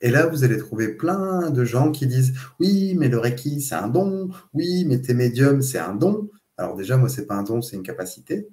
[0.00, 3.76] Et là, vous allez trouver plein de gens qui disent Oui, mais le Reiki, c'est
[3.76, 4.30] un don.
[4.52, 6.28] Oui, mais tes médiums, c'est un don.
[6.56, 8.48] Alors, déjà, moi, c'est pas un don, c'est une capacité.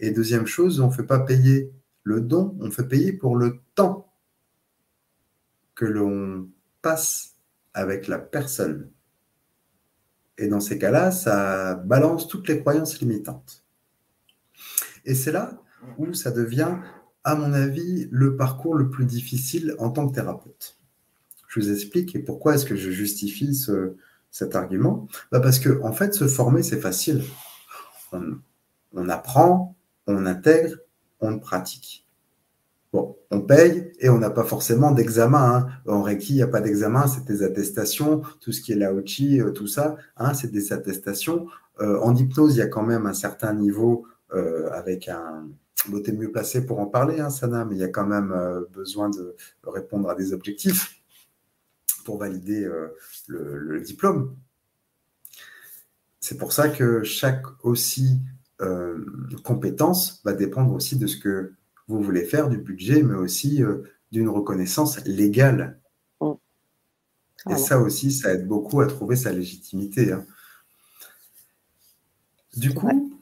[0.00, 1.72] Et deuxième chose, on ne fait pas payer
[2.02, 4.12] le don, on fait payer pour le temps
[5.74, 6.48] que l'on
[6.82, 7.36] passe
[7.74, 8.90] avec la personne.
[10.38, 13.64] Et dans ces cas-là, ça balance toutes les croyances limitantes.
[15.04, 15.62] Et c'est là
[15.98, 16.76] où ça devient,
[17.24, 20.78] à mon avis, le parcours le plus difficile en tant que thérapeute.
[21.48, 23.58] Je vous explique et pourquoi est-ce que je justifie
[24.30, 27.22] cet argument bah Parce que, en fait, se former, c'est facile.
[28.12, 29.76] On, apprend,
[30.10, 30.76] on intègre,
[31.20, 32.06] on pratique.
[32.92, 35.38] Bon, on paye et on n'a pas forcément d'examen.
[35.38, 35.68] Hein.
[35.86, 38.22] En Reiki, il n'y a pas d'examen, c'est des attestations.
[38.40, 41.46] Tout ce qui est Laochi, euh, tout ça, hein, c'est des attestations.
[41.80, 45.48] Euh, en hypnose, il y a quand même un certain niveau euh, avec un.
[45.88, 48.34] Bon, t'es mieux placé pour en parler, hein, Sana, mais il y a quand même
[48.72, 49.34] besoin de
[49.64, 51.00] répondre à des objectifs
[52.04, 52.68] pour valider
[53.28, 54.36] le, diplôme.
[56.18, 58.20] C'est pour ça que chaque aussi
[59.42, 61.54] compétence va dépendre aussi de ce que
[61.90, 63.82] vous voulez faire du budget, mais aussi euh,
[64.12, 65.80] d'une reconnaissance légale.
[66.20, 66.32] Mm.
[67.50, 70.12] Et ça aussi, ça aide beaucoup à trouver sa légitimité.
[70.12, 70.24] Hein.
[72.56, 73.18] Du coup,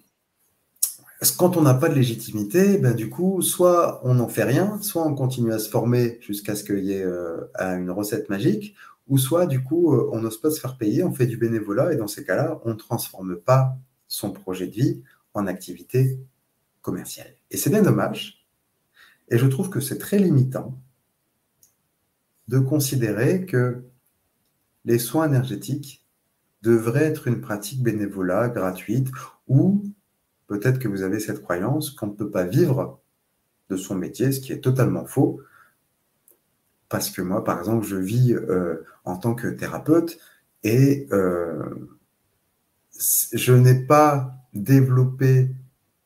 [1.37, 5.07] quand on n'a pas de légitimité, ben du coup, soit on n'en fait rien, soit
[5.07, 8.75] on continue à se former jusqu'à ce qu'il y ait euh, une recette magique,
[9.09, 11.93] ou soit du coup, euh, on n'ose pas se faire payer, on fait du bénévolat,
[11.93, 13.77] et dans ces cas-là, on ne transforme pas
[14.07, 15.03] son projet de vie
[15.39, 16.19] en activité
[16.83, 17.35] commerciale.
[17.51, 18.47] Et c'est bien dommage,
[19.31, 20.79] et je trouve que c'est très limitant
[22.49, 23.85] de considérer que
[24.85, 26.05] les soins énergétiques
[26.63, 29.09] devraient être une pratique bénévolat, gratuite,
[29.47, 29.85] ou
[30.47, 33.01] peut-être que vous avez cette croyance qu'on ne peut pas vivre
[33.69, 35.41] de son métier, ce qui est totalement faux.
[36.89, 40.19] Parce que moi, par exemple, je vis euh, en tant que thérapeute
[40.65, 41.89] et euh,
[43.33, 45.51] je n'ai pas développé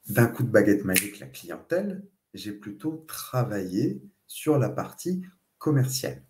[0.09, 2.03] d'un coup de baguette magique la clientèle,
[2.35, 5.23] j'ai plutôt travaillé sur la partie
[5.59, 6.23] commerciale.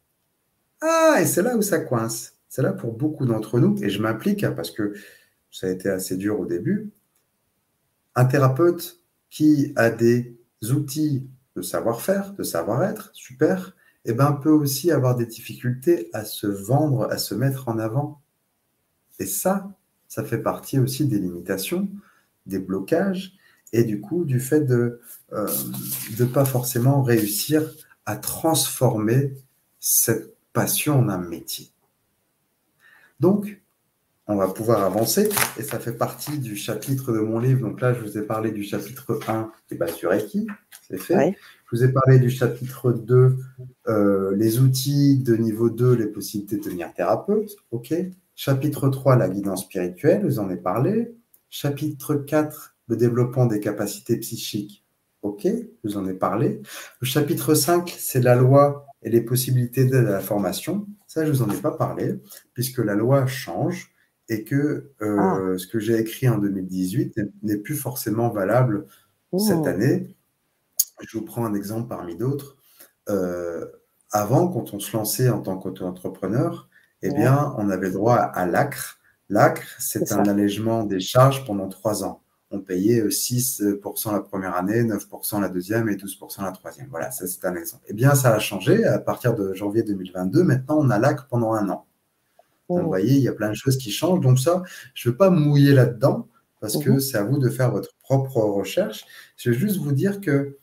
[0.80, 2.34] Ah, et c'est là où ça coince.
[2.48, 4.94] C'est là pour beaucoup d'entre nous, et je m'implique hein, parce que
[5.50, 6.90] ça a été assez dur au début.
[8.14, 9.00] Un thérapeute
[9.30, 10.36] qui a des
[10.70, 16.46] outils de savoir-faire, de savoir-être, super, eh ben, peut aussi avoir des difficultés à se
[16.46, 18.20] vendre, à se mettre en avant.
[19.18, 19.70] Et ça,
[20.12, 21.88] ça fait partie aussi des limitations,
[22.44, 23.32] des blocages,
[23.72, 25.00] et du coup du fait de
[25.32, 27.62] ne euh, pas forcément réussir
[28.04, 29.32] à transformer
[29.80, 31.70] cette passion en un métier.
[33.20, 33.62] Donc,
[34.26, 37.62] on va pouvoir avancer et ça fait partie du chapitre de mon livre.
[37.62, 40.46] Donc là, je vous ai parlé du chapitre 1 qui est basé sur Reiki,
[40.90, 41.34] c'est fait.
[41.70, 43.38] Je vous ai parlé du chapitre 2,
[43.88, 47.56] euh, les outils de niveau 2, les possibilités de devenir thérapeute.
[47.70, 47.94] OK.
[48.34, 51.14] Chapitre 3, la guidance spirituelle, vous en ai parlé.
[51.50, 54.84] Chapitre 4, le développement des capacités psychiques.
[55.22, 55.46] OK,
[55.84, 56.62] vous en ai parlé.
[57.00, 60.86] Le chapitre 5, c'est la loi et les possibilités d'aide à la formation.
[61.06, 62.20] Ça, je ne vous en ai pas parlé,
[62.54, 63.92] puisque la loi change
[64.28, 65.58] et que euh, ah.
[65.58, 68.86] ce que j'ai écrit en 2018 n'est plus forcément valable
[69.38, 70.14] cette année.
[71.00, 72.56] Je vous prends un exemple parmi d'autres.
[73.08, 73.66] Euh,
[74.10, 76.68] avant, quand on se lançait en tant qu'auto-entrepreneur,
[77.02, 78.98] eh bien, on avait droit à l'ACRE.
[79.28, 82.22] L'ACRE, c'est un allègement des charges pendant trois ans
[82.52, 86.88] on payait 6% euh, la première année, 9% la deuxième et 12% la troisième.
[86.90, 87.84] Voilà, ça c'est un exemple.
[87.88, 90.44] Eh bien, ça a changé à partir de janvier 2022.
[90.44, 91.86] Maintenant, on a l'AC pendant un an.
[92.68, 92.86] vous oh.
[92.86, 94.20] voyez, il y a plein de choses qui changent.
[94.20, 94.62] Donc ça,
[94.94, 96.28] je ne veux pas mouiller là-dedans
[96.60, 97.00] parce que mhm.
[97.00, 99.04] c'est à vous de faire votre propre recherche.
[99.36, 100.58] Je veux juste vous dire que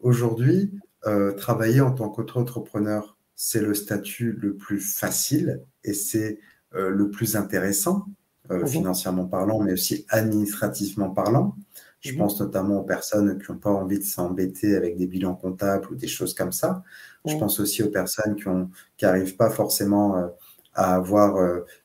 [0.00, 0.72] aujourd'hui,
[1.06, 3.11] euh, travailler en tant qu'auto-entrepreneur,
[3.44, 6.38] c'est le statut le plus facile et c'est
[6.76, 8.06] euh, le plus intéressant
[8.52, 8.68] euh, mhm.
[8.68, 11.56] financièrement parlant, mais aussi administrativement parlant.
[11.98, 12.18] Je mhm.
[12.18, 15.96] pense notamment aux personnes qui n'ont pas envie de s'embêter avec des bilans comptables ou
[15.96, 16.84] des choses comme ça.
[17.24, 20.28] Je pense aussi aux personnes qui n'arrivent pas forcément euh,
[20.74, 21.36] à avoir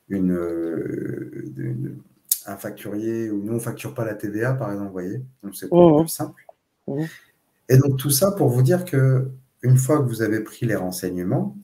[0.08, 0.38] une,
[2.46, 5.22] un facturier ou nous, on ne facture pas la TVA, par exemple, vous voyez.
[5.42, 6.02] Donc, c'est mhm.
[6.02, 6.40] plus simple.
[7.68, 9.28] Et donc, tout ça pour vous dire que
[9.62, 11.56] une fois que vous avez pris les renseignements,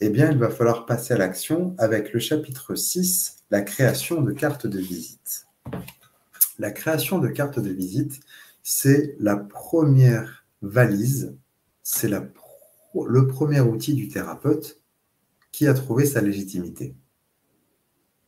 [0.00, 4.32] eh bien, il va falloir passer à l'action avec le chapitre 6, la création de
[4.32, 5.46] cartes de visite.
[6.58, 8.20] La création de cartes de visite,
[8.62, 11.36] c'est la première valise,
[11.82, 14.80] c'est le premier outil du thérapeute
[15.52, 16.96] qui a trouvé sa légitimité.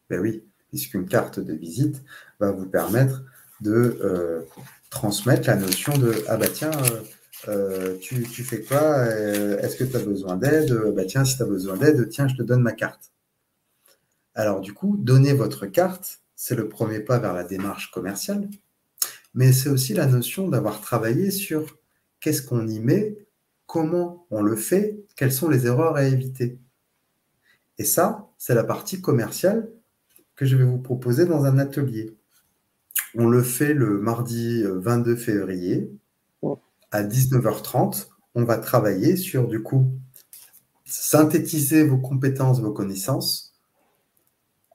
[0.08, 2.02] Ben oui, puisqu'une carte de visite
[2.38, 3.24] va vous permettre
[3.60, 4.42] de euh,
[4.90, 7.00] transmettre la notion de ah bah tiens, euh,
[7.49, 11.47] euh, tu, fais quoi Est-ce que tu as besoin d'aide Bah tiens, si tu as
[11.47, 13.12] besoin d'aide, tiens, je te donne ma carte.
[14.34, 18.49] Alors du coup, donner votre carte, c'est le premier pas vers la démarche commerciale,
[19.34, 21.78] mais c'est aussi la notion d'avoir travaillé sur
[22.20, 23.16] qu'est-ce qu'on y met,
[23.66, 26.59] comment on le fait, quelles sont les erreurs à éviter.
[27.78, 29.70] Et ça, c'est la partie commerciale
[30.34, 32.14] que je vais vous proposer dans un atelier.
[33.14, 35.90] On le fait le mardi 22 euh, février
[36.97, 38.09] à 19h30.
[38.34, 39.86] On va travailler sur, du coup,
[40.84, 43.55] synthétiser vos compétences, vos connaissances,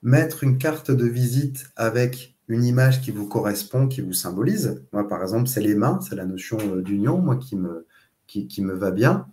[0.01, 4.83] mettre une carte de visite avec une image qui vous correspond, qui vous symbolise.
[4.93, 7.85] Moi, par exemple, c'est les mains, c'est la notion euh, d'union, moi, qui me,
[8.27, 9.27] qui, me va bien.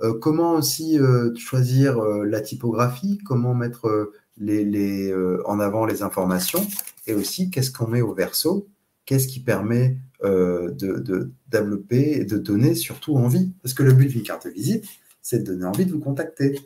[0.00, 0.98] Euh, comment aussi
[1.36, 4.10] choisir la typographie, comment mettre
[4.40, 6.66] les, euh, en avant les informations
[7.06, 8.68] et aussi qu'est-ce qu'on met au verso,
[9.04, 13.52] qu'est-ce qui permet euh, de, développer et de donner surtout envie.
[13.62, 14.84] Parce que le but d'une carte visite,
[15.22, 16.58] c'est de donner envie de vous contacter.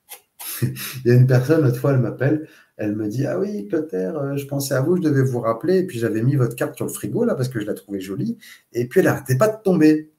[0.62, 4.16] Il y a une personne, l'autre fois, elle m'appelle, elle me dit Ah oui, Clotaire,
[4.18, 5.78] euh, je pensais à vous, je devais vous rappeler.
[5.78, 8.00] Et puis j'avais mis votre carte sur le frigo, là, parce que je la trouvais
[8.00, 8.38] jolie.
[8.72, 10.12] Et puis elle n'arrêtait pas de tomber.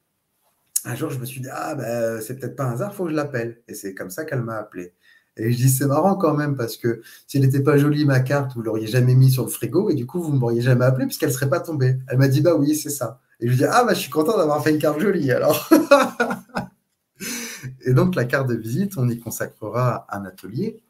[0.85, 3.11] Un jour, je me suis dit Ah, ben, c'est peut-être pas un hasard, faut que
[3.11, 3.61] je l'appelle.
[3.67, 4.93] Et c'est comme ça qu'elle m'a appelé.
[5.37, 8.53] Et je dis, c'est marrant quand même, parce que s'il n'était pas jolie, ma carte,
[8.55, 11.05] vous l'auriez jamais mis sur le frigo, et du coup, vous ne m'auriez jamais appelé,
[11.05, 11.97] puisqu'elle ne serait pas tombée.
[12.07, 13.21] Elle m'a dit, bah oui, c'est ça.
[13.39, 15.69] Et je lui dis, ah, bah, je suis content d'avoir fait une carte jolie, alors.
[17.81, 20.81] et donc, la carte de visite, on y consacrera un atelier,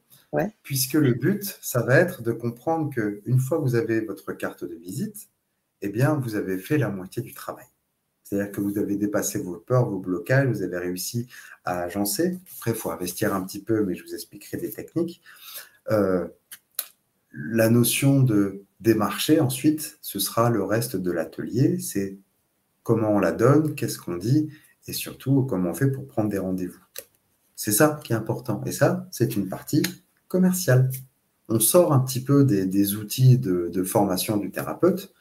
[0.63, 4.63] puisque le but, ça va être de comprendre qu'une fois que vous avez votre carte
[4.63, 5.29] de visite,
[5.81, 7.65] eh bien, vous avez fait la moitié du travail.
[8.27, 11.27] C'est-à-dire que vous avez dépassé vos peurs, vos blocages, vous avez réussi
[11.63, 12.37] à agencer.
[12.57, 15.21] Après, il faut investir un petit peu, mais je vous expliquerai des techniques.
[15.91, 16.27] Euh,
[17.31, 21.79] la notion de démarcher, ensuite, ce sera le reste de l'atelier.
[21.79, 22.17] C'est
[22.83, 24.49] comment on la donne, qu'est-ce qu'on dit,
[24.87, 26.83] et surtout comment on fait pour prendre des rendez-vous.
[27.55, 28.61] C'est ça qui est important.
[28.65, 29.83] Et ça, c'est une partie
[30.27, 30.89] commerciale.
[31.47, 35.13] On sort un petit peu des, outils de formation du thérapeute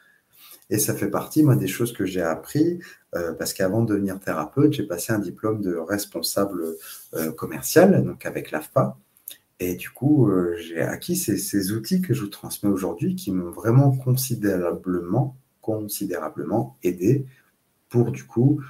[0.68, 2.80] et ça fait partie, moi, des choses que j'ai appris,
[3.14, 6.76] euh, parce qu'avant de devenir thérapeute, j'ai passé un diplôme de responsable
[7.14, 8.98] euh, commercial, donc avec l'AFPA.
[9.60, 13.50] Et du coup, euh, j'ai acquis ces, outils que je vous transmets aujourd'hui qui m'ont
[13.50, 17.26] vraiment considérablement, considérablement aidé
[17.88, 18.60] pour, du coup,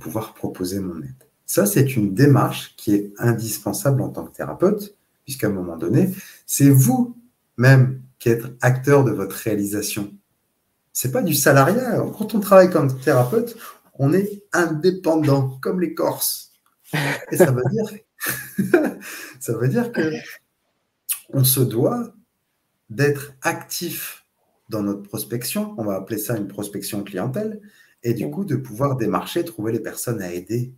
[0.00, 1.14] pouvoir proposer mon aide.
[1.46, 6.12] Ça, c'est une démarche qui est indispensable en tant que thérapeute, puisqu'à un moment donné,
[6.46, 10.12] c'est vous-même qui êtes acteur de votre réalisation
[10.98, 12.04] c'est pas du salariat.
[12.18, 13.56] Quand on travaille comme thérapeute,
[14.00, 16.52] on est indépendant, comme les Corses.
[17.30, 17.88] Et ça veut dire,
[19.38, 20.10] ça veut dire que
[21.32, 22.12] on se doit
[22.90, 24.26] d'être actif
[24.70, 25.76] dans notre prospection.
[25.78, 27.60] On va appeler ça une prospection clientèle.
[28.02, 30.72] Et du coup, de pouvoir démarcher, trouver les personnes à aider.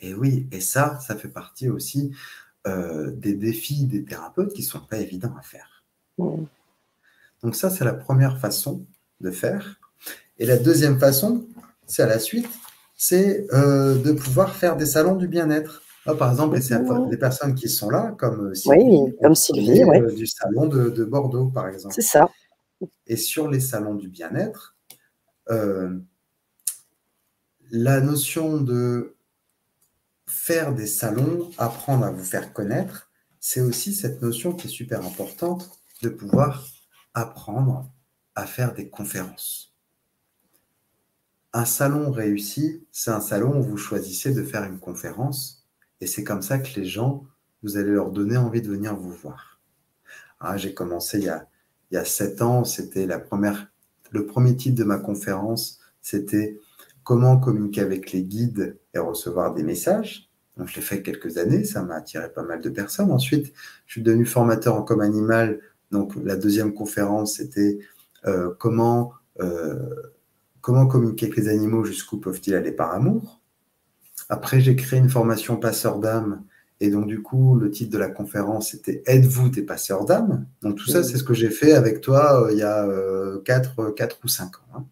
[0.00, 2.12] Et oui, et ça, ça fait partie aussi
[2.66, 5.84] euh, des défis des thérapeutes qui ne sont pas évidents à faire.
[6.18, 8.84] Donc ça, c'est la première façon
[9.20, 9.80] de faire.
[10.38, 11.46] Et la deuxième façon,
[11.86, 12.48] c'est à la suite,
[12.96, 15.82] c'est euh, de pouvoir faire des salons du bien-être.
[16.18, 16.58] par exemple,
[17.10, 21.68] les, personnes qui sont là, comme Sylvie, comme Sylvie euh, du salon de, Bordeaux, par
[21.68, 21.94] exemple.
[21.94, 22.28] C'est ça.
[23.06, 24.76] Et sur les salons du bien-être,
[25.50, 25.98] euh,
[27.70, 29.16] la notion de
[30.26, 33.10] faire des salons, apprendre à vous faire connaître,
[33.40, 35.70] c'est aussi cette notion qui est super importante
[36.02, 36.66] de pouvoir
[37.14, 37.90] apprendre
[38.38, 39.74] à faire des conférences.
[41.52, 45.66] Un salon réussi, c'est un salon où vous choisissez de faire une conférence
[46.00, 47.26] et c'est comme ça que les gens,
[47.64, 49.60] vous allez leur donner envie de venir vous voir.
[50.38, 51.24] Ah, j'ai commencé il
[51.90, 53.72] y, a, sept ans, c'était la première,
[54.12, 56.60] le premier titre de ma conférence, c'était
[57.02, 60.30] comment communiquer avec les guides et recevoir des messages.
[60.64, 63.10] Je l'ai fait quelques années, ça m'a attiré pas mal de personnes.
[63.10, 63.52] Ensuite,
[63.86, 65.60] je suis devenu formateur en com animal.
[65.90, 67.80] Donc, la deuxième conférence, c'était
[68.26, 69.88] euh, comment, euh,
[70.60, 73.40] comment communiquer avec les animaux, jusqu'où peuvent-ils aller par amour?
[74.28, 76.44] Après, j'ai créé une formation passeur d'âme.
[76.80, 80.46] Et donc, du coup, le titre de la conférence, c'était Êtes-vous des passeurs d'âme?
[80.62, 82.86] Donc, tout ça, c'est ce que j'ai fait avec toi euh, il y a
[83.44, 84.60] 4, 4, ou 5 ans.
[84.74, 84.84] Hein.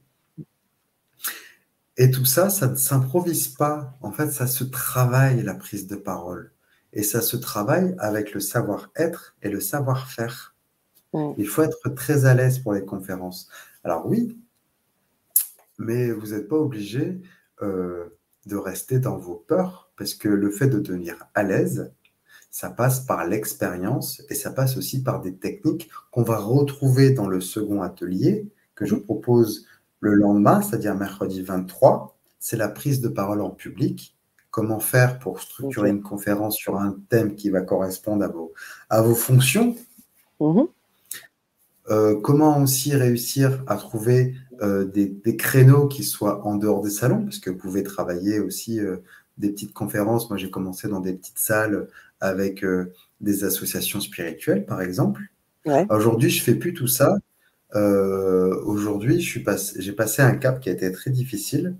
[1.98, 3.94] Et tout ça, ça ne s'improvise pas.
[4.02, 6.52] En fait, ça se travaille, la prise de parole.
[6.92, 10.55] Et ça se travaille avec le savoir-être et le savoir-faire.
[11.16, 11.32] Mm.
[11.38, 13.48] Il faut être très à l'aise pour les conférences.
[13.82, 14.38] Alors oui,
[15.78, 17.20] mais vous n'êtes pas obligé
[17.62, 18.04] euh,
[18.44, 21.92] de rester dans vos peurs, parce que le fait de devenir à l'aise,
[22.50, 27.28] ça passe par l'expérience et ça passe aussi par des techniques qu'on va retrouver dans
[27.28, 29.04] le second atelier que je mm.
[29.04, 29.66] propose
[30.00, 32.16] le lendemain, c'est-à-dire mercredi 23.
[32.38, 34.16] C'est la prise de parole en public
[34.50, 38.54] comment faire pour structurer une conférence sur un thème qui va correspondre à vos,
[38.88, 39.76] à vos fonctions.
[40.40, 40.66] Mhm.
[41.90, 47.22] Euh, comment aussi réussir à trouver euh, des, créneaux qui soient en dehors des salons,
[47.22, 48.96] parce que vous pouvez travailler aussi euh,
[49.38, 50.28] des petites conférences.
[50.28, 51.88] Moi, j'ai commencé dans des petites salles
[52.20, 52.64] avec
[53.20, 55.20] des associations spirituelles, par exemple.
[55.90, 57.18] Aujourd'hui, je fais plus tout ça.
[57.74, 61.76] Aujourd'hui, j'ai passé un cap qui a été très difficile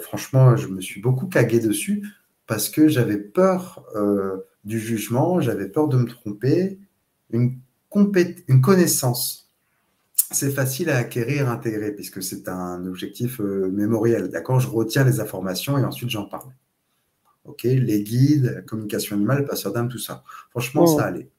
[0.00, 2.06] franchement, je me suis beaucoup cagué dessus
[2.46, 3.84] parce que j'avais peur
[4.64, 6.78] du jugement, j'avais peur de me tromper.
[7.30, 7.58] Une,
[7.94, 9.50] une connaissance,
[10.30, 14.28] c'est facile à acquérir, intégrer, puisque c'est un objectif euh, mémoriel.
[14.28, 14.60] D'accord?
[14.60, 16.50] Je retiens les informations et ensuite j'en parle.
[17.44, 17.62] Ok?
[17.62, 20.24] Les guides, la communication animale, passeur d'âme, tout ça.
[20.50, 21.30] Franchement, ça allait.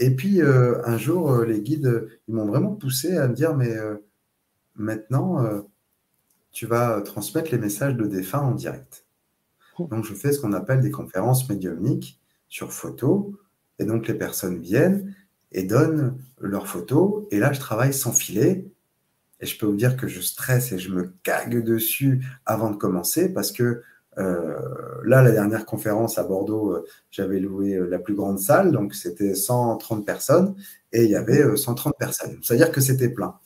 [0.00, 3.76] Et puis, un jour, les guides, ils m'ont vraiment poussé à me dire, mais
[4.74, 5.62] maintenant,
[6.52, 9.04] tu vas euh, transmettre les messages de défunts en direct.
[9.78, 13.34] Donc, je fais ce qu'on appelle des conférences médiumniques sur photo.
[13.78, 15.14] Et donc, les personnes viennent
[15.52, 17.26] et donnent leurs photos.
[17.30, 18.66] Et là, je travaille sans filet.
[19.40, 22.76] Et je peux vous dire que je stresse et je me cague dessus avant de
[22.76, 23.82] commencer parce que
[24.18, 24.58] euh,
[25.04, 29.34] là, la dernière conférence à Bordeaux, euh, j'avais loué la plus grande salle, donc c'était
[29.34, 30.56] 130 personnes
[30.92, 32.38] et il y avait 130 personnes.
[32.42, 33.38] C'est-à-dire que c'était plein.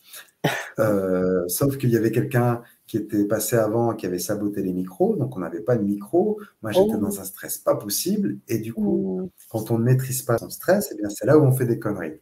[1.48, 5.36] sauf qu'il y avait quelqu'un qui était passé avant, qui avait saboté les micros, donc
[5.36, 6.38] on n'avait pas de micro.
[6.62, 7.20] Moi, j'étais dans oh.
[7.20, 9.30] un stress pas possible, et du coup, oh.
[9.48, 11.78] quand on ne maîtrise pas son stress, eh bien, c'est là où on fait des
[11.78, 12.20] conneries.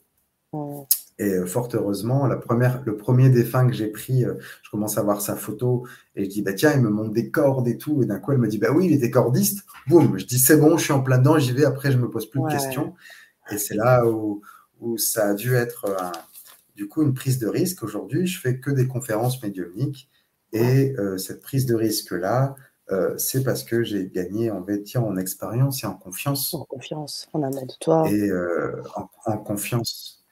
[0.53, 0.87] Oh.
[1.19, 4.99] Et euh, fort heureusement, la première, le premier défunt que j'ai pris, euh, je commence
[4.99, 5.87] à voir sa photo
[6.17, 8.03] et je dis bah tiens, il me montre des cordes et tout.
[8.03, 9.65] Et d'un coup, elle me dit bah oui, il était cordiste.
[9.89, 11.65] Boum, je dis c'est bon, je suis en plein dedans, j'y vais.
[11.65, 12.95] Après, je me pose plus de questions.
[13.51, 14.41] Et c'est là où,
[14.81, 15.87] où, ça a dû être
[16.77, 17.83] du coup une prise de risque.
[17.83, 20.09] Aujourd'hui, je fais que des conférences médiumniques
[20.53, 22.55] et euh, cette prise de risque-là,
[22.91, 24.65] euh, c'est parce que j'ai gagné en,
[24.97, 26.53] en expérience et en confiance.
[26.53, 28.11] En confiance, en amour de toi.
[28.11, 28.83] Et euh,
[29.25, 30.25] en, confiance.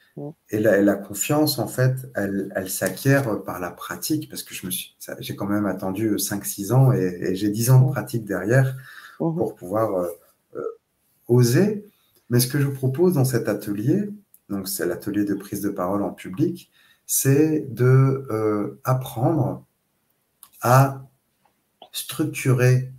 [0.50, 4.66] Et la, la, confiance, en fait, elle, elle s'acquiert par la pratique, parce que je
[4.66, 8.76] me suis, j'ai quand même attendu 5-6 ans et, j'ai 10 ans de pratique derrière
[9.20, 9.36] mmh.
[9.36, 10.10] pour pouvoir
[11.28, 11.86] oser.
[12.28, 14.10] Mais ce que je propose dans cet atelier,
[14.50, 16.70] donc c'est l'atelier de prise de parole en public,
[17.06, 19.64] c'est de apprendre
[20.60, 21.06] à
[21.92, 22.92] structurer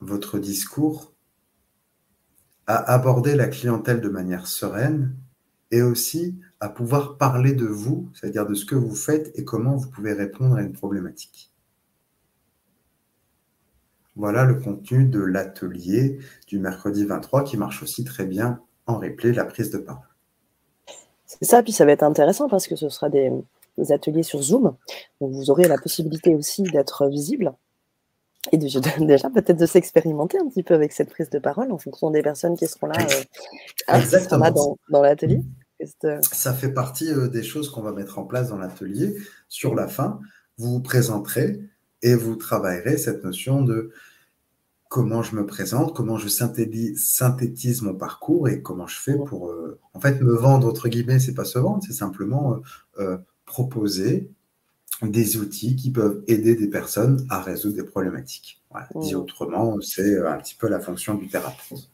[0.00, 1.12] votre discours,
[2.66, 5.16] à aborder la clientèle de manière sereine
[5.70, 9.76] et aussi à pouvoir parler de vous, c'est-à-dire de ce que vous faites et comment
[9.76, 11.52] vous pouvez répondre à une problématique.
[14.16, 19.32] Voilà le contenu de l'atelier du mercredi 23 qui marche aussi très bien en replay,
[19.32, 20.02] la prise de parole.
[21.26, 23.30] C'est ça, puis ça va être intéressant parce que ce sera des,
[23.90, 24.74] ateliers sur Zoom.
[25.20, 27.54] Donc vous aurez la possibilité aussi d'être visible
[28.52, 32.10] et déjà peut-être de s'expérimenter un petit peu avec cette prise de parole en fonction
[32.10, 32.98] des personnes qui seront là,
[33.90, 35.42] euh, dans, l'atelier.
[36.22, 39.16] Ça fait partie euh, des choses qu'on va mettre en place dans l'atelier.
[39.48, 40.20] Sur la fin,
[40.56, 41.60] vous vous présenterez
[42.02, 43.90] et vous travaillerez cette notion de
[44.88, 49.78] comment je me présente, comment je synthétise, mon parcours et comment je fais pour, euh,
[49.92, 52.60] en fait, me vendre, entre guillemets, c'est pas se vendre, c'est simplement
[53.48, 54.30] proposer
[55.02, 58.60] des outils qui peuvent aider des personnes à résoudre des problématiques.
[58.94, 59.18] Dit mmh.
[59.18, 61.90] autrement, c'est euh, un petit peu la fonction du thérapeute.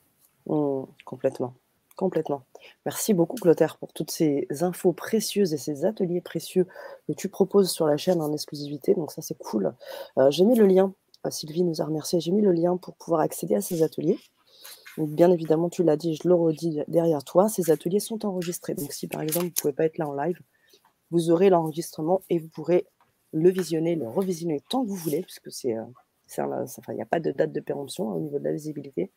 [0.46, 1.55] Mmh, complètement.
[1.96, 2.42] Complètement.
[2.84, 6.66] Merci beaucoup, Clotaire, pour toutes ces infos précieuses et ces ateliers précieux
[7.07, 8.94] que tu proposes sur la chaîne en exclusivité.
[8.94, 9.72] Donc, ça, c'est cool.
[10.18, 10.92] Euh, j'ai mis le lien.
[11.24, 12.18] Euh, Sylvie nous a remercié.
[12.18, 14.18] J'ai mis le lien pour pouvoir accéder à ces ateliers.
[14.98, 17.48] Donc, bien évidemment, tu l'as dit, je le redis derrière toi.
[17.48, 18.74] Ces ateliers sont enregistrés.
[18.74, 20.40] Donc, si par exemple, vous ne pouvez pas être là en live,
[21.14, 22.88] vous aurez l'enregistrement et vous pourrez
[23.30, 25.84] le visionner, le revisionner tant que vous voulez, puisque c'est, euh,
[26.38, 29.12] il n'y a pas de date de péremption hein, au niveau de la visibilité.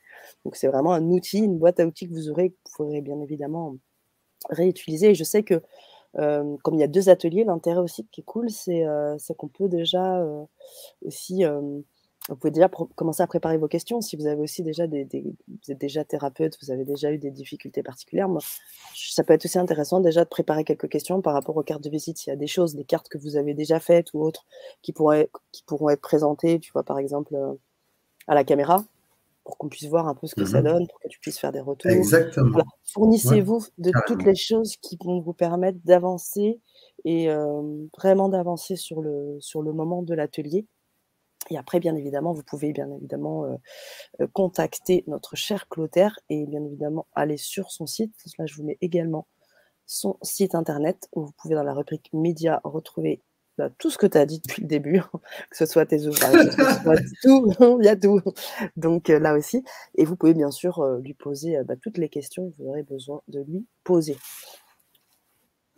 [0.46, 3.02] Donc c'est vraiment un outil, une boîte à outils que vous aurez, que vous pourrez
[3.02, 3.78] bien évidemment
[4.52, 5.10] réutiliser.
[5.10, 5.64] Et je sais que
[6.20, 9.48] euh, comme il y a deux ateliers, l'intérêt aussi qui est cool, c'est, euh, qu'on
[9.48, 10.24] peut déjà
[11.04, 11.44] aussi
[12.30, 14.02] vous pouvez déjà commencer à préparer vos questions.
[14.02, 17.32] Si vous avez aussi déjà des, vous êtes déjà thérapeute, vous avez déjà eu des
[17.32, 18.42] difficultés particulières, moi,
[18.96, 21.90] ça peut être aussi intéressant déjà de préparer quelques questions par rapport aux cartes de
[21.90, 22.18] visite.
[22.18, 24.46] S'il y a des choses, des cartes que vous avez déjà faites ou autres
[24.82, 27.54] qui pourraient, qui pourront être présentées, tu vois, par exemple, euh,
[28.28, 28.84] à la caméra,
[29.44, 31.40] pour qu'on puisse voir un peu ce que ça Mmh donne, pour que tu puisses
[31.40, 31.90] faire des retours.
[31.92, 32.52] Exactement.
[32.52, 36.60] Voilà, Ouais, fournissez-vous de toutes les choses qui vont vous permettre d'avancer
[37.06, 40.66] et hem, vraiment d'avancer sur le sur le moment de l'atelier
[41.50, 43.58] et après, bien évidemment, vous pouvez bien évidemment, heu
[44.22, 48.14] heu, contacter notre cher Clotaire et bien évidemment aller sur son site.
[48.40, 49.28] Là, je vous mets également
[49.86, 53.22] son site internet où vous pouvez dans la rubrique médias retrouver,
[53.58, 55.02] bah, tout ce que tu as dit depuis le début,
[55.50, 58.22] que ce soit tes ouvrages, que ce soit tout, il y a tout.
[58.78, 59.64] Donc heu, là aussi
[59.96, 63.22] et vous pouvez bien sûr, lui poser, bah, toutes les questions que vous aurez besoin
[63.30, 64.18] de lui poser.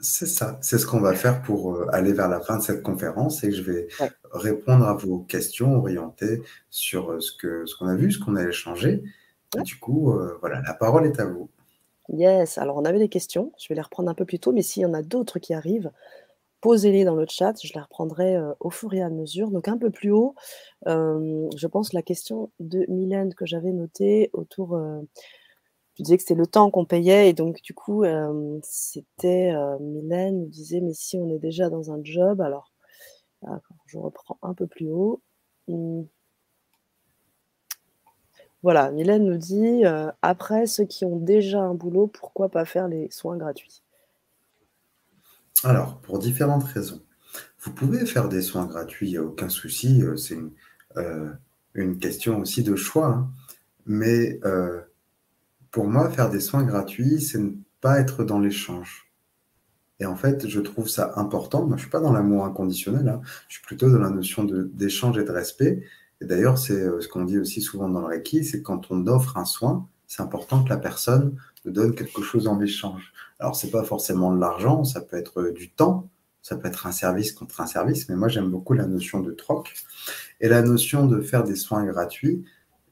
[0.02, 2.84] C'est ça, c'est ce qu'on va faire pour, heu, aller vers la fin de cette
[2.84, 4.12] conférence et je vais Ouais.
[4.32, 8.36] répondre à vos questions orientées sur, heu, ce que ce qu'on a vu, ce qu'on
[8.38, 9.04] a échangé
[9.54, 9.64] Ouais.
[9.64, 11.50] du coup, heu, voilà, la parole est à vous.
[12.10, 14.64] Yes, alors on avait des questions, je vais les reprendre un peu plus tôt, mais
[14.64, 15.91] s'il y en a d'autres qui arrivent,
[16.62, 19.52] posez-les dans le chat, je les reprendrai, au fur et à mesure.
[19.52, 20.36] Donc un peu plus haut,
[20.88, 24.80] je pense la question de Mylène que j'avais notée autour,
[26.00, 29.78] tu disais que c'était le temps qu'on payait et donc du coup, hem, c'était, heu,
[29.82, 32.72] Mylène nous disait: «Mais si on est déjà dans un job» alors,
[33.86, 35.22] je reprends un peu plus haut.
[38.64, 42.88] Voilà, Mylène nous dit, heu: «Après ceux qui ont déjà un boulot, pourquoi pas faire
[42.88, 43.84] les soins gratuits?»
[45.66, 47.02] Alors, pour différentes raisons.
[47.60, 50.38] Vous pouvez faire des soins gratuits, il y a aucun souci, c'est
[51.76, 53.30] une, question aussi de choix, hein.
[53.86, 54.39] Mais,
[55.72, 57.51] pour moi, faire des soins gratuits, c'est ne
[57.82, 59.11] pas être dans l'échange.
[59.99, 61.65] Et en fait, je trouve ça important.
[61.65, 63.22] Moi, je suis pas dans l'amour inconditionnel, hein.
[63.47, 65.84] Je suis plutôt dans la notion d'échange et de respect.
[66.22, 69.07] Et d'ailleurs, c'est, heu, ce qu'on dit aussi souvent dans le reiki, c'est quand on
[69.07, 73.13] offre un soin, c'est important que la personne nous donne quelque chose en échange.
[73.39, 76.09] Alors, c'est pas forcément de l'argent, ça peut être, heu, du temps,
[76.41, 79.32] ça peut être un service contre un service, mais moi, j'aime beaucoup la notion de
[79.32, 79.74] troc
[80.41, 82.45] et la notion de faire des soins gratuits,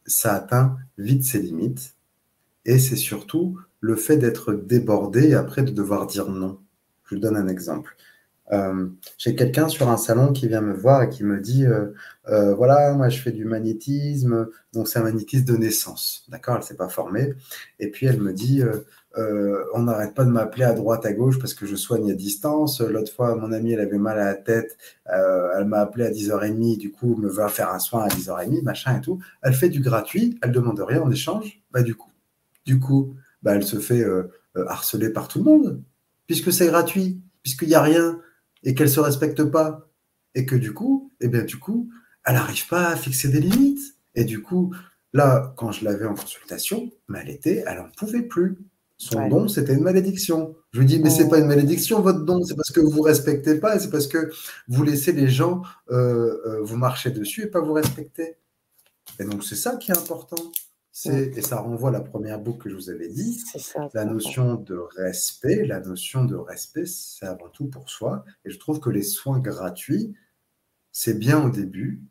[0.05, 1.96] ça atteint vite ses limites
[2.67, 6.59] et c'est surtout le fait d'être débordé après de devoir dire non.
[7.05, 7.95] Je vous donne un exemple.
[8.51, 11.95] Hem, j'ai quelqu'un sur un salon qui vient me voir et qui me dit, heu
[12.29, 16.57] heu: «Voilà, moi je fais du magnétisme», donc c'est un magnétisme de naissance, d'accord?
[16.57, 17.33] Elle s'est pas formée
[17.79, 18.63] et puis elle me dit,
[19.75, 22.81] «On n'arrête pas de m'appeler à droite, à gauche parce que je soigne à distance.
[22.81, 26.77] L'autre fois, mon amie, elle avait mal à la tête, elle m'a appelé à 10:30,
[26.77, 29.19] du coup, me va faire un soin à 10:30, machin et tout».
[29.43, 31.61] Elle fait du gratuit, elle demande rien en échange.
[31.71, 32.11] Bah, du coup
[32.67, 35.83] du coup, bah, elle se fait, heu heu, harceler par tout le monde
[36.27, 38.21] puisque c'est gratuit, puisqu'il y a rien
[38.63, 39.89] et qu'elle se respecte pas
[40.35, 41.89] et que du coup, et bien, du coup,
[42.25, 44.73] elle arrive pas à fixer des limites et du coup,
[45.13, 48.57] là, quand je l'avais en consultation, mais elle était elle en pouvait plus.
[48.99, 49.29] Son Ouais.
[49.29, 50.55] don, c'était une malédiction.
[50.73, 51.49] Je lui dis: «Mais c'est pas une Mmh.
[51.49, 54.31] malédiction votre don, c'est parce que vous respectez pas et c'est parce que
[54.67, 55.61] vous laissez les gens,
[55.91, 58.37] heu, vous marcher dessus et pas vous respecter»
[59.19, 60.37] et donc c'est ça qui est important.
[61.05, 64.55] Et ça renvoie à la 1re boucle que je vous avais dit, ça, la notion
[64.55, 65.65] de respect.
[65.65, 69.39] La notion de respect, c'est avant tout pour soi et je trouve que les soins
[69.39, 70.15] gratuits,
[70.91, 72.01] c'est bien au début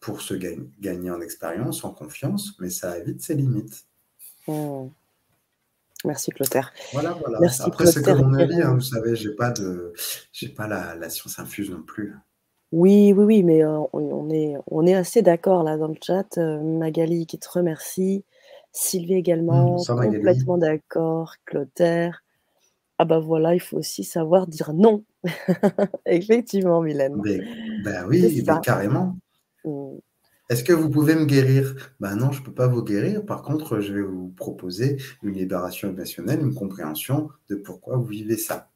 [0.00, 3.86] pour se gagne gagner en expérience, en confiance, mais ça a vite ses limites.
[4.48, 4.88] Mmh.
[6.04, 6.72] Merci Clotaire.
[6.92, 7.38] Voilà, voilà.
[7.40, 9.92] Merci Après, c'est Clotaire mon avis, hein, vous savez, j'ai pas de
[10.56, 12.14] pas la la science infuse non plus.
[12.74, 16.36] Oui, oui, oui, mais, on on est on est assez d'accord là dans le chat,
[16.36, 18.24] Magali qui te remercie,
[18.72, 20.16] Sylvie Mmh, également, Magali.
[20.16, 22.24] complètement d'accord, Clotaire.
[22.98, 25.04] Ah bah, voilà, il faut aussi savoir dire non.
[26.06, 27.20] Effectivement Mylène.
[27.22, 27.42] Beh
[27.84, 29.18] bah, oui, carrément.
[29.64, 29.98] Mmh.
[30.50, 31.76] Est-ce que vous pouvez me guérir?
[32.00, 33.24] Bah, non, je peux pas vous guérir.
[33.24, 38.36] Par contre, je vais vous proposer une libération émotionnelle, une compréhension de pourquoi vous vivez
[38.36, 38.68] ça.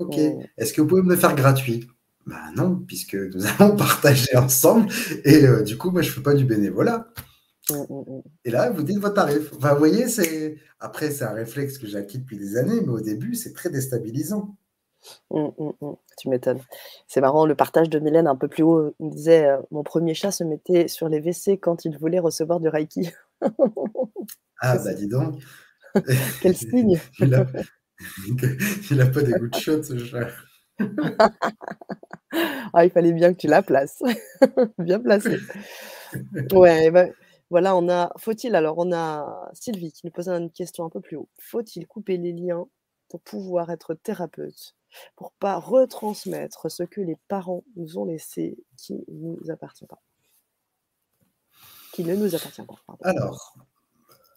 [0.00, 0.16] OK.
[0.16, 0.42] Mmh.
[0.58, 1.86] Est-ce que vous pouvez me le faire gratuit?
[2.26, 4.92] Bah, non, puisque nous allons partager ensemble
[5.24, 7.08] et heu, du coup, moi, je fais pas du bénévolat
[7.68, 8.22] Mmh, mmh, mmh.
[8.44, 9.52] et là, vous dites votre tarif.
[9.56, 12.92] Enfin, vous voyez, c'est après, c'est un réflexe que j'ai acquis depuis des années, mais
[12.92, 14.56] au début, c'est très déstabilisant.
[15.30, 15.92] Mmh, mmh, mmh.
[16.18, 16.60] Tu m'étonnes.
[17.08, 19.82] C'est marrant le partage de Mylène un peu plus haut, il me disait, heu: «Mon
[19.82, 23.10] 1er chat se mettait sur les WC quand il voulait recevoir du reiki».
[24.62, 25.42] Ah bah, dis donc.
[26.40, 26.98] quel signe!
[27.20, 27.46] Il a
[28.90, 30.28] il a pas des gouttes chaudes ce chat.
[32.74, 34.02] Ah, il fallait bien que tu la places.
[34.78, 35.38] Bien placé.
[36.52, 37.06] Ouais, bah,
[37.48, 41.00] voilà, on a faut-il alors on a Sylvie qui nous posait une question un peu
[41.00, 41.28] plus haut.
[41.38, 42.66] Faut-il couper les liens
[43.08, 44.74] pour pouvoir être thérapeute?
[45.14, 50.02] Pour pas retransmettre ce que les parents nous ont laissé, qui nous appartient pas?
[51.92, 52.98] Qui ne nous appartient pas.
[53.02, 53.54] Alors,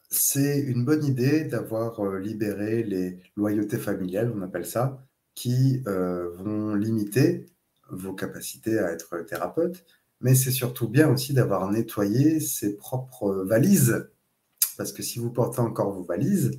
[0.09, 5.05] c'est une bonne idée d'avoir, heu, libéré les loyautés familiales, on appelle ça,
[5.39, 7.45] qui, heu, vont limiter
[7.89, 9.85] vos capacités à être thérapeute.
[10.19, 14.09] mais c'est surtout bien aussi d'avoir nettoyé ses propres valises.
[14.77, 16.51] Parce que si vous portez encore vos valises,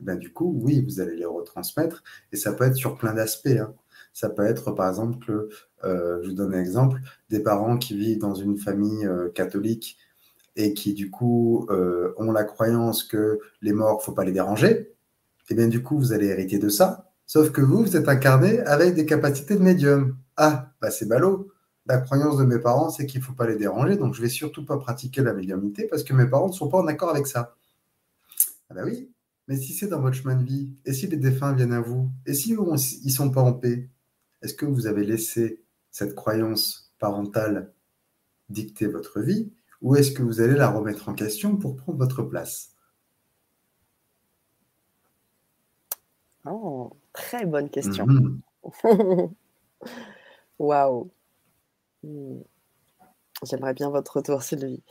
[0.00, 2.04] eh ben du coup, oui, vous allez les retransmettre.
[2.32, 3.48] Et ça peut être sur plein d'aspects.
[3.48, 3.74] Hein.
[4.12, 5.48] Ça peut être, par exemple,
[5.84, 9.98] euh, je vous donne un exemple, des parents qui vivent dans une famille euh, catholique
[10.54, 14.70] et qui, du coup, euh, ont la croyance que les morts, faut pas les déranger.
[14.70, 14.94] Et
[15.50, 17.07] eh bien, du coup, vous allez hériter de ça.
[17.28, 20.18] Sauf que vous, vous êtes incarné avec des capacités de médium.
[20.36, 21.52] Ah, bah c'est ballot
[21.88, 24.26] la croyance de mes parents, c'est qu'il ne faut pas les déranger, donc je ne
[24.26, 27.08] vais surtout pas pratiquer la médiumnité parce que mes parents ne sont pas en accord
[27.08, 27.56] avec ça.
[28.68, 29.10] Ah ben oui,
[29.48, 32.10] mais si c'est dans votre chemin de vie, et si les défunts viennent à vous,
[32.26, 33.88] et si ils ne sont pas en paix,
[34.42, 37.72] est-ce que vous avez laissé cette croyance parentale
[38.50, 39.50] dicter votre vie,
[39.80, 42.74] ou est-ce que vous allez la remettre en question pour prendre votre place?
[46.44, 48.06] Oh, très bonne question.
[48.06, 48.40] Mhm.
[50.58, 51.10] Waouh.
[52.02, 52.40] Hmm.
[53.44, 54.82] J'aimerais bien votre retour, Sylvie.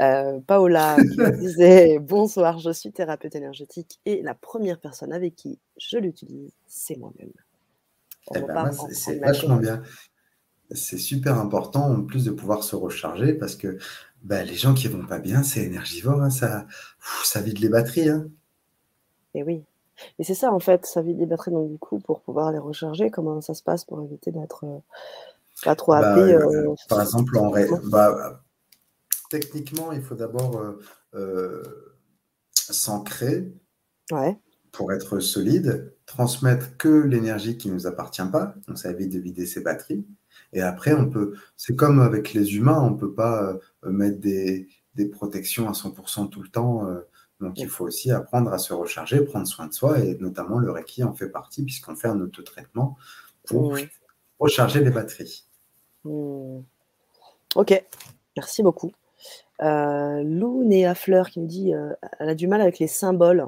[0.00, 5.58] Euh, Paola qui disait Bonsoir, je suis thérapeute énergétique et la première personne avec qui
[5.76, 7.32] je l'utilise, c'est moi-même.
[8.34, 9.82] Eh ben, c'est vachement bien.
[10.70, 13.78] C'est super important en plus de pouvoir se recharger parce que
[14.22, 16.66] bah, les gens qui vont pas bien, c'est énergivore, hein, ça,
[17.24, 18.08] ça vide les batteries.
[18.08, 18.28] Hein.
[19.34, 19.64] Et oui.
[20.18, 21.52] Et c'est ça en fait, ça vide les batteries.
[21.52, 24.78] Donc du coup, pour pouvoir les recharger, comment ça se passe pour éviter d'être euh,
[25.62, 27.52] pas trop bah, euh, par exemple, en
[27.84, 28.42] bah,
[29.30, 30.80] techniquement, il faut d'abord euh,
[31.14, 31.62] euh,
[32.54, 33.52] s'ancrer
[34.72, 39.18] pour être solide, transmettre que l'énergie qui ne nous appartient pas, donc ça évite de
[39.18, 40.06] vider ses batteries.
[40.52, 44.68] Et après, on peut, c'est comme avec les humains, on ne peut pas mettre des,
[44.94, 46.86] des, protections à 100% tout le temps.
[47.42, 50.70] Donc, il faut aussi apprendre à se recharger, prendre soin de soi, et notamment le
[50.70, 52.96] Reiki en fait partie, puisqu'on fait un autotraitement
[53.44, 53.76] pour
[54.38, 55.44] recharger les batteries.
[56.04, 56.60] Hmm.
[57.56, 57.84] Ok,
[58.36, 58.92] merci beaucoup.
[59.60, 63.46] Euh, Lou Néa Fleur qui me dit euh, elle a du mal avec les symboles.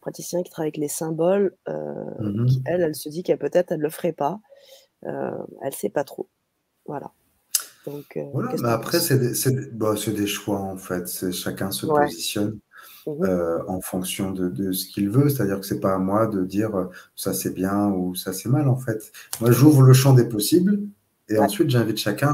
[0.00, 2.46] Praticien qui travaille avec les symboles, euh, mhm.
[2.64, 4.38] elle, elle se dit qu'elle peut-être elle le ferait pas.
[5.02, 6.28] elle ne sait pas trop.
[6.86, 7.10] Voilà.
[7.86, 11.32] Donc, voilà, mais après, c'est des, bah, des, choix en fait.
[11.32, 12.60] Chacun se positionne.
[13.06, 13.62] Mhm.
[13.68, 15.28] en fonction de, de ce qu'il veut.
[15.28, 18.68] C'est-à-dire que c'est pas à moi de dire ça c'est bien ou ça c'est mal
[18.68, 19.12] en fait.
[19.40, 20.80] Moi j'ouvre le champ des possibles
[21.28, 22.32] et ensuite, j'invite chacun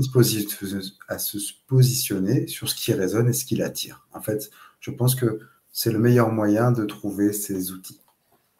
[1.09, 4.07] à se, positionner sur ce qui résonne et ce qui l'attire.
[4.12, 4.50] En fait,
[4.80, 5.40] je pense que
[5.72, 8.00] c'est le meilleur moyen de trouver ces outils.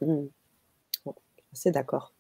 [0.01, 0.23] Mmh.
[1.53, 2.13] c'est d'accord.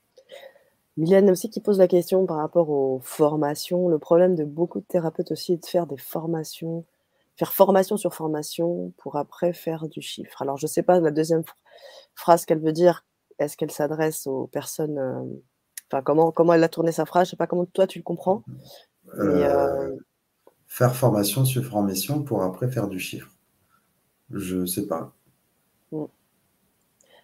[0.98, 3.88] Mylène aussi qui pose la question par rapport aux formations.
[3.88, 6.84] Le problème de beaucoup de thérapeutes aussi est de faire des formations,
[7.43, 10.43] faire formation sur formation pour après faire du chiffre.
[10.43, 11.43] Alors, je ne sais pas la deuxième
[12.14, 13.05] phrase qu'elle veut dire.
[13.40, 15.24] Est-ce qu'elle s'adresse aux personnes euh,
[16.01, 18.43] comment, comment elle a tourné sa phrase, je sais pas comment toi tu le comprends.
[19.18, 19.97] Euh, euh,
[20.66, 23.28] faire formation sur formation pour après faire du chiffre.
[24.30, 25.12] Je sais pas.
[25.90, 26.07] Hmm.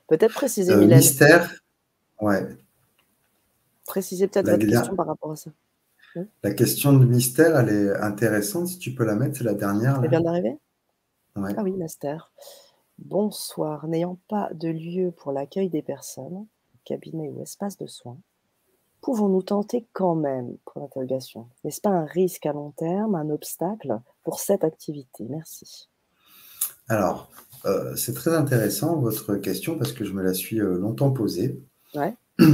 [0.08, 1.50] Peut-être préciser, euh, Mystère,
[2.20, 2.46] ouais.
[3.86, 5.50] Préciser peut-être votre question par rapport à ça.
[6.14, 6.24] Hmm.
[6.42, 8.68] La question de mystère, elle est intéressante.
[8.68, 10.00] Si tu peux la mettre, c'est la dernière.
[10.02, 10.58] Elle vient d'arriver
[11.36, 12.32] Ah oui, mystère.
[12.98, 13.86] Bonsoir.
[13.86, 16.46] N'ayant pas de lieu pour l'accueil des personnes,
[16.84, 18.18] cabinet ou espace de soins,
[19.00, 20.56] pouvons-nous tenter quand même?
[20.64, 21.48] Pour l'interrogation.
[21.64, 25.26] N'est-ce pas un risque à long terme, un obstacle pour cette activité?
[25.28, 25.88] Merci.
[26.88, 27.30] Alors,
[27.66, 31.60] euh, c'est très intéressant votre question parce que je me la suis euh, longtemps posée.
[31.94, 32.14] Ouais.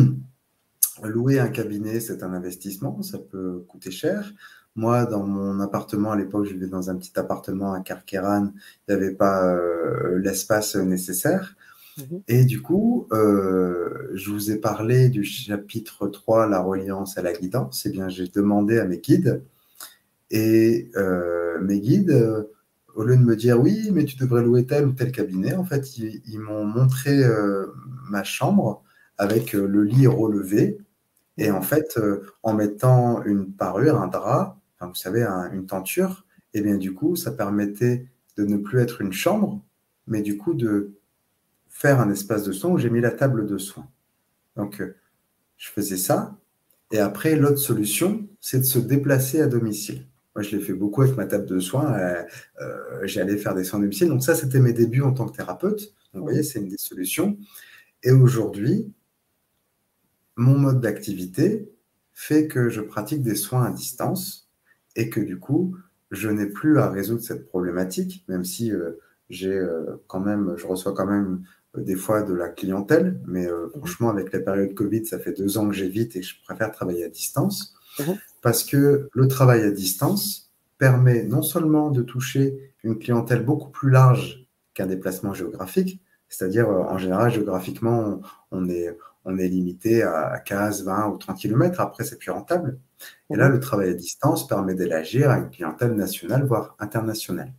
[1.02, 4.32] Louer un cabinet, c'est un investissement, ça peut coûter cher.
[4.76, 8.50] Moi, dans mon appartement à l'époque, je vivais dans un petit appartement à Carqueran,
[8.88, 11.56] il n'y avait pas euh, l'espace nécessaire.
[11.98, 12.22] Mhm.
[12.26, 17.32] Et du coup, euh, je vous ai parlé du chapitre 3, la reliance à la
[17.32, 17.86] guidance.
[17.86, 19.42] Eh bien, j'ai demandé à mes guides,
[20.30, 22.46] et euh, mes guides,
[22.96, 25.64] au lieu de me dire oui, mais tu devrais louer tel ou tel cabinet, en
[25.64, 27.22] fait, ils, m'ont montré
[28.10, 28.82] ma chambre
[29.18, 30.78] avec le lit relevé.
[31.36, 31.98] Et en fait,
[32.42, 37.16] en mettant une parure, un drap, vous savez, une tenture, et eh bien du coup,
[37.16, 38.06] ça permettait
[38.36, 39.60] de ne plus être une chambre,
[40.06, 40.94] mais du coup de
[41.68, 43.88] faire un espace de soins où j'ai mis la table de soins.
[44.56, 44.94] Donc, euh,
[45.56, 46.38] je faisais ça.
[46.92, 50.06] Et après, l'autre solution, c'est de se déplacer à domicile.
[50.36, 51.92] Moi, je l'ai fait beaucoup avec ma table de soins.
[51.94, 52.22] Euh,
[52.60, 54.08] euh, j'allais faire des soins à domicile.
[54.08, 55.80] Donc, ça, c'était mes débuts en tant que thérapeute.
[56.12, 57.36] Donc, vous voyez, c'est une des solutions.
[58.04, 58.92] Et aujourd'hui,
[60.36, 61.70] mon mode d'activité
[62.12, 64.50] fait que je pratique des soins à distance
[64.96, 65.76] et que du coup,
[66.10, 68.72] je n'ai plus à résoudre cette problématique, même si
[69.30, 69.60] j'ai
[70.06, 71.44] quand même, je reçois quand même
[71.76, 73.70] euh, des fois de la clientèle, mais euh, mhm.
[73.78, 77.04] franchement, avec la période Covid, ça fait deux ans que j'évite et je préfère travailler
[77.04, 77.74] à distance.
[77.98, 78.16] Mhm.
[78.42, 83.90] Parce que le travail à distance, permet non seulement de toucher une clientèle beaucoup plus
[83.90, 84.44] large
[84.74, 88.20] qu'un déplacement géographique, c'est-à-dire euh, en général géographiquement
[88.50, 92.78] on est, on est limité à 15, 20 ou 30 km, après c'est plus rentable.
[93.30, 97.52] Et là, le travail à distance permet d'élargir à une clientèle nationale, voire internationale.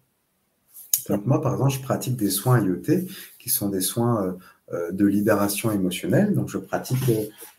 [1.10, 3.08] Donc moi, par exemple, je pratique des soins IoT,
[3.40, 4.32] qui sont des soins euh,
[4.74, 6.34] euh, de libération émotionnelle.
[6.34, 6.98] Donc je pratique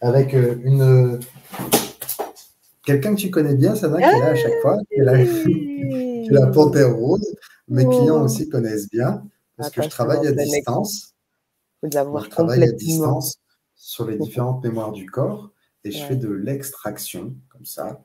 [0.00, 1.20] avec une
[2.84, 6.46] quelqu'un que tu connais bien, Sana, qui est là à chaque fois, qui est la,
[6.48, 7.26] panthère rose.
[7.68, 7.90] Mes oh.
[7.90, 9.22] clients aussi connaissent bien,
[9.56, 11.14] parce que je travaille à distance.
[11.82, 13.38] Vous je travaille à distance
[13.76, 15.52] sur les différentes mémoires du corps
[15.84, 18.02] et je fais de l'extraction, comme ça.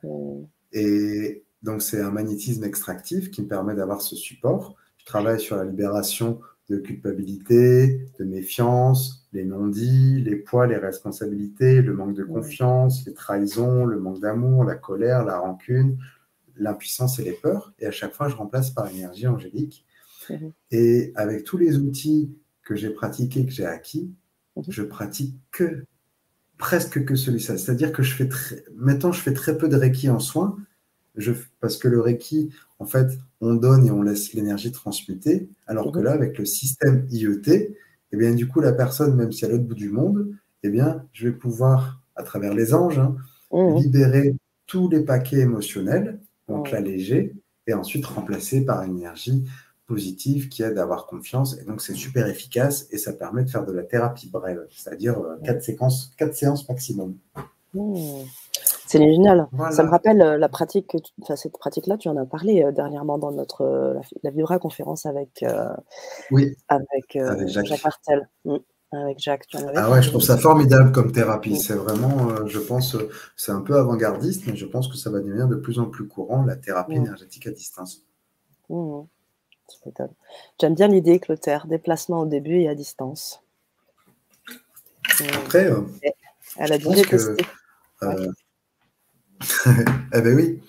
[0.72, 4.76] Et donc, c'est un magnétisme extractif qui me permet d'avoir ce support.
[4.98, 6.40] Je travaille sur la libération
[6.70, 13.14] de culpabilité, de méfiance, les non-dits, les poids, les responsabilités, le manque de confiance, les
[13.14, 15.98] trahisons, le manque d'amour, la colère, la rancune,
[16.56, 17.74] l'impuissance et les peurs.
[17.80, 19.86] Et à chaque fois, je remplace par l'énergie angélique.
[20.70, 22.32] Et avec tous les outils
[22.64, 24.14] que j'ai pratiqués, que j'ai acquis,
[24.56, 24.64] mhm.
[24.68, 25.86] je pratique que
[26.58, 27.58] presque que celui-là.
[27.58, 30.56] C'est-à-dire que je fais très, maintenant, je fais très peu de Reiki en soins,
[31.16, 35.92] je, parce que le Reiki, en fait, on donne et on laisse l'énergie transmuter, alors
[35.92, 36.06] que mhm.
[36.06, 37.76] là, avec le système IET,
[38.14, 40.32] eh bien, du coup, la personne, même si à l'autre bout du monde,
[40.64, 43.16] eh bien, je vais pouvoir, à travers les anges, hein,
[43.52, 43.78] mhm.
[43.78, 44.36] libérer
[44.68, 47.34] tous les paquets émotionnels, donc l'alléger,
[47.68, 49.46] et ensuite remplacer par une énergie
[49.92, 51.58] positive qui aide à avoir confiance.
[51.60, 55.20] Et donc, c'est super efficace et ça permet de faire de la thérapie brève, c'est-à-dire
[55.20, 57.18] euh, quatre séquences, quatre séances maximum.
[58.92, 59.48] C'est génial.
[59.72, 63.18] Ça me rappelle euh, la pratique, enfin, cette pratique-là, tu en as parlé euh, dernièrement
[63.18, 63.94] dans notre euh,
[64.24, 65.46] la, Vibra conférence avec,
[66.30, 67.68] oui, avec, Jacques.
[67.68, 68.30] Jacques Martel.
[68.46, 68.58] Mm,
[68.94, 71.54] avec Jacques, ah ouais, je trouve ça formidable comme thérapie.
[71.54, 71.56] Mm.
[71.56, 72.98] C'est vraiment, je pense,
[73.38, 76.10] c'est un peu avant-gardiste, mais je pense que ça va devenir de plus en plus
[76.10, 77.04] courant, la thérapie mm.
[77.06, 78.06] énergétique à distance.
[80.60, 83.42] J'aime bien l'idée, Clotaire, déplacement au début et à distance.
[85.34, 85.70] Après,
[86.58, 87.38] elle a dit que,
[90.14, 90.62] eh bien oui.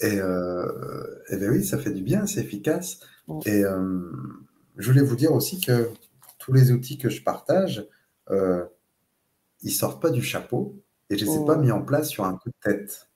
[0.00, 3.00] Et, euh, eh bien oui, ça fait du bien, c'est efficace.
[3.46, 4.10] Et euh,
[4.76, 5.90] je voulais vous dire aussi que
[6.38, 7.86] tous les outils que je partage,
[8.30, 8.64] euh,
[9.62, 10.76] ils sortent pas du chapeau
[11.10, 13.08] et je ne les ai pas mis en place sur un coup de tête.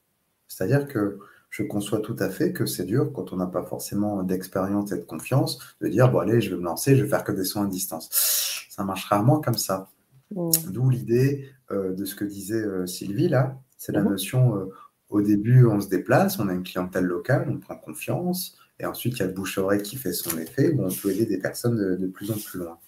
[0.47, 1.19] C'est-à-dire que
[1.59, 4.97] je conçois tout à fait que c'est dur quand on n'a pas forcément d'expérience et
[4.97, 7.45] de confiance de dire bon allez je vais me lancer, je vais faire que des
[7.45, 8.09] soins à distance.
[8.71, 9.91] Ça marche rarement comme ça.
[10.31, 14.11] D'où l'idée euh, de ce que disait Sylvie là, c'est la mhm.
[14.11, 14.67] notion, euh,
[15.09, 19.15] au début, on se déplace, on a une clientèle locale, on prend confiance, et ensuite,
[19.17, 21.97] il y a le bouche-oreille qui fait son effet, où on peut aider des personnes
[21.97, 22.79] de, plus en plus loin.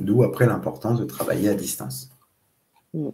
[0.00, 2.10] D'où après l'importance de travailler à distance.
[2.94, 3.10] Mm.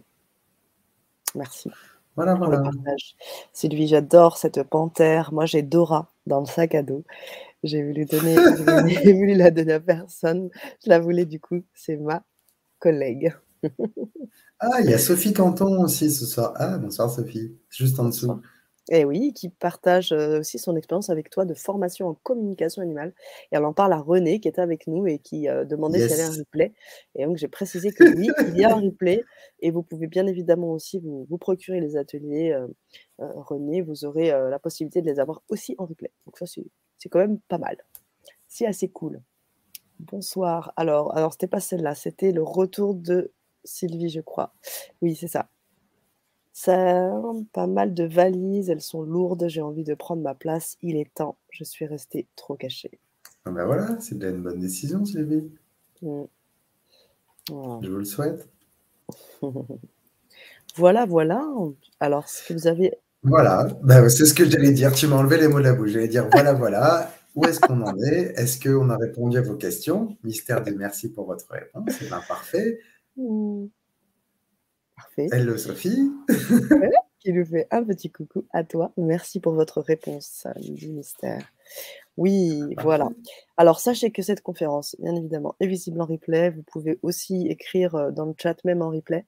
[1.35, 1.69] Merci.
[2.15, 2.61] Voilà, voilà.
[3.53, 5.33] Sylvie, j'adore cette panthère.
[5.33, 7.03] Moi, j'ai Dora dans le sac à dos.
[7.63, 8.35] J'ai voulu donner,
[9.03, 10.49] j'ai voulu la donner à personne.
[10.83, 12.23] Je la voulais du coup, c'est ma
[12.79, 13.33] collègue.
[14.59, 16.53] Ah, il y a Sophie Canton aussi ce soir.
[16.55, 18.41] Ah, bonsoir Sophie, juste en dessous.
[18.91, 23.13] Et oui, qui partage aussi son expérience avec toi de formation en communication animale.
[23.51, 26.17] Et elle en parle à René qui était avec nous et qui euh, demandait s'il
[26.17, 26.73] y avait un replay.
[27.15, 29.23] Et donc j'ai précisé que oui, il y a un replay.
[29.61, 32.51] Et vous pouvez bien évidemment aussi vous, procurer les ateliers.
[32.51, 32.67] Euh,
[33.19, 36.11] René, vous aurez la possibilité de les avoir aussi en replay.
[36.25, 37.77] Donc ça, c'est quand même pas mal.
[38.49, 39.21] C'est assez cool.
[39.99, 40.73] Bonsoir.
[40.75, 43.31] Alors, alors c'était pas celle-là, c'était le retour de
[43.63, 44.53] Sylvie, je crois.
[45.01, 45.47] Oui, c'est ça.
[46.55, 47.11] Ça,
[47.51, 51.11] pas mal de valises, elles sont lourdes, j'ai envie de prendre ma place, il est
[51.11, 52.99] temps, je suis restée trop cachée.
[53.45, 55.49] Ah ben voilà, c'est bien une bonne décision, Sylvie.
[56.03, 56.23] Mm.
[57.49, 58.47] Je vous le souhaite.
[60.75, 61.43] voilà, voilà.
[61.99, 62.93] Alors, ce que vous avez.
[63.23, 64.93] Voilà, ben, c'est ce que j'allais dire.
[64.93, 65.89] Tu m'as enlevé les mots de la bouche.
[65.89, 67.11] J'allais dire voilà, voilà.
[67.35, 68.33] Où est-ce qu'on en est?
[68.37, 70.15] Est-ce qu'on a répondu à vos questions?
[70.23, 71.83] Mystère de merci pour votre réponse.
[71.99, 72.79] C'est bien parfait.
[75.03, 75.27] Parfait.
[75.33, 76.13] Hello Sophie.
[77.19, 78.93] qui nous fait un petit coucou à toi.
[78.95, 81.45] Merci pour votre réponse, du mystère.
[82.15, 83.09] Oui, voilà.
[83.57, 86.51] Alors, sachez que cette conférence, bien évidemment, est visible en replay.
[86.51, 89.25] Vous pouvez aussi écrire euh, dans le chat, même en replay,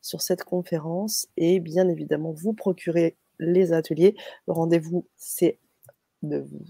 [0.00, 1.26] sur cette conférence.
[1.36, 4.14] Et bien évidemment, vous procurer les ateliers.
[4.46, 5.58] Le rendez-vous, c'est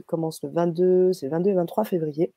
[0.07, 2.33] commence le 22, c'est 22 et 23 février.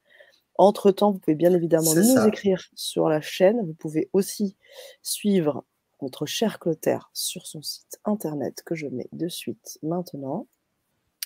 [0.55, 3.65] Entre-temps, vous pouvez bien évidemment nous écrire sur la chaîne.
[3.65, 4.57] Vous pouvez aussi
[5.01, 5.63] suivre
[6.01, 10.47] notre cher Clotaire sur son site internet que je mets de suite maintenant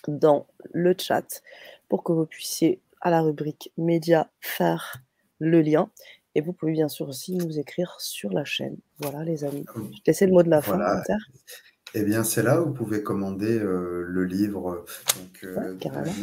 [0.08, 1.42] dans le chat
[1.90, 5.04] pour que vous puissiez à la rubrique médias faire
[5.40, 5.90] le lien.
[6.36, 8.78] Et vous pouvez bien sûr aussi nous écrire sur la chaîne.
[8.98, 9.66] Voilà les amis.
[9.94, 11.30] Je te le mot de la fin, Clotaire.
[11.96, 14.84] Eh bien, c'est là où vous pouvez commander euh, le livre
[15.16, 15.76] donc, euh,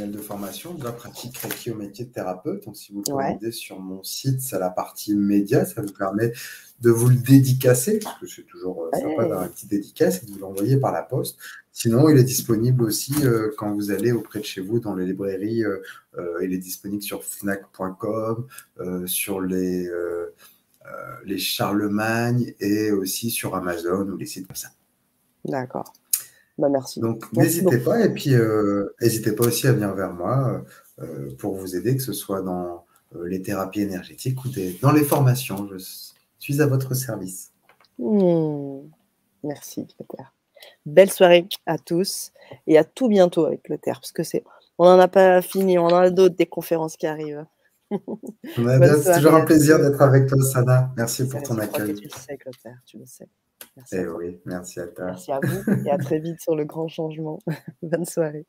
[0.05, 2.65] de formation de la pratique Reiki au métier de thérapeute.
[2.65, 5.65] Donc, si vous commandez sur mon site, c'est la partie média.
[5.65, 6.33] Ça vous permet
[6.81, 10.27] de vous le dédicacer, parce que c'est toujours euh, sympa d'avoir une petite dédicace et
[10.27, 11.39] de vous l'envoyer par la poste.
[11.71, 13.15] Sinon, il est disponible aussi
[13.57, 15.63] quand vous allez auprès de chez vous dans les librairies.
[16.43, 18.47] il est disponible sur fnac.com,
[19.07, 19.89] sur les,
[21.25, 24.71] les Charlemagne et aussi sur Amazon ou les sites comme ça.
[25.51, 25.93] D'accord.
[26.59, 27.01] Bah, merci.
[27.01, 28.05] Donc, n'hésitez pas.
[28.05, 30.63] Et puis, euh, n'hésitez pas aussi à venir vers moi
[31.01, 32.85] euh, pour vous aider, que ce soit dans
[33.17, 34.49] euh, les thérapies énergétiques ou
[34.81, 35.69] dans les formations.
[35.69, 35.79] Je
[36.39, 37.53] suis à votre service.
[37.99, 38.81] Mmh.
[39.43, 40.23] Merci, Peter.
[40.85, 42.33] Belle soirée à tous
[42.67, 44.45] et à tout bientôt avec le parce que c'est,
[44.79, 47.47] on n'en a pas fini, on en a d'autres des conférences qui arrivent.
[47.91, 50.93] C'est toujours un plaisir d'être avec toi, Sana.
[50.97, 51.95] Merci pour ton accueil.
[51.95, 53.29] Tu le sais, Clotaire, tu le sais.
[53.77, 53.97] Merci.
[53.97, 55.07] Eh oui, merci à toi.
[55.07, 57.39] Merci à vous et à très vite sur le grand changement.
[57.83, 58.47] Bonne soirée.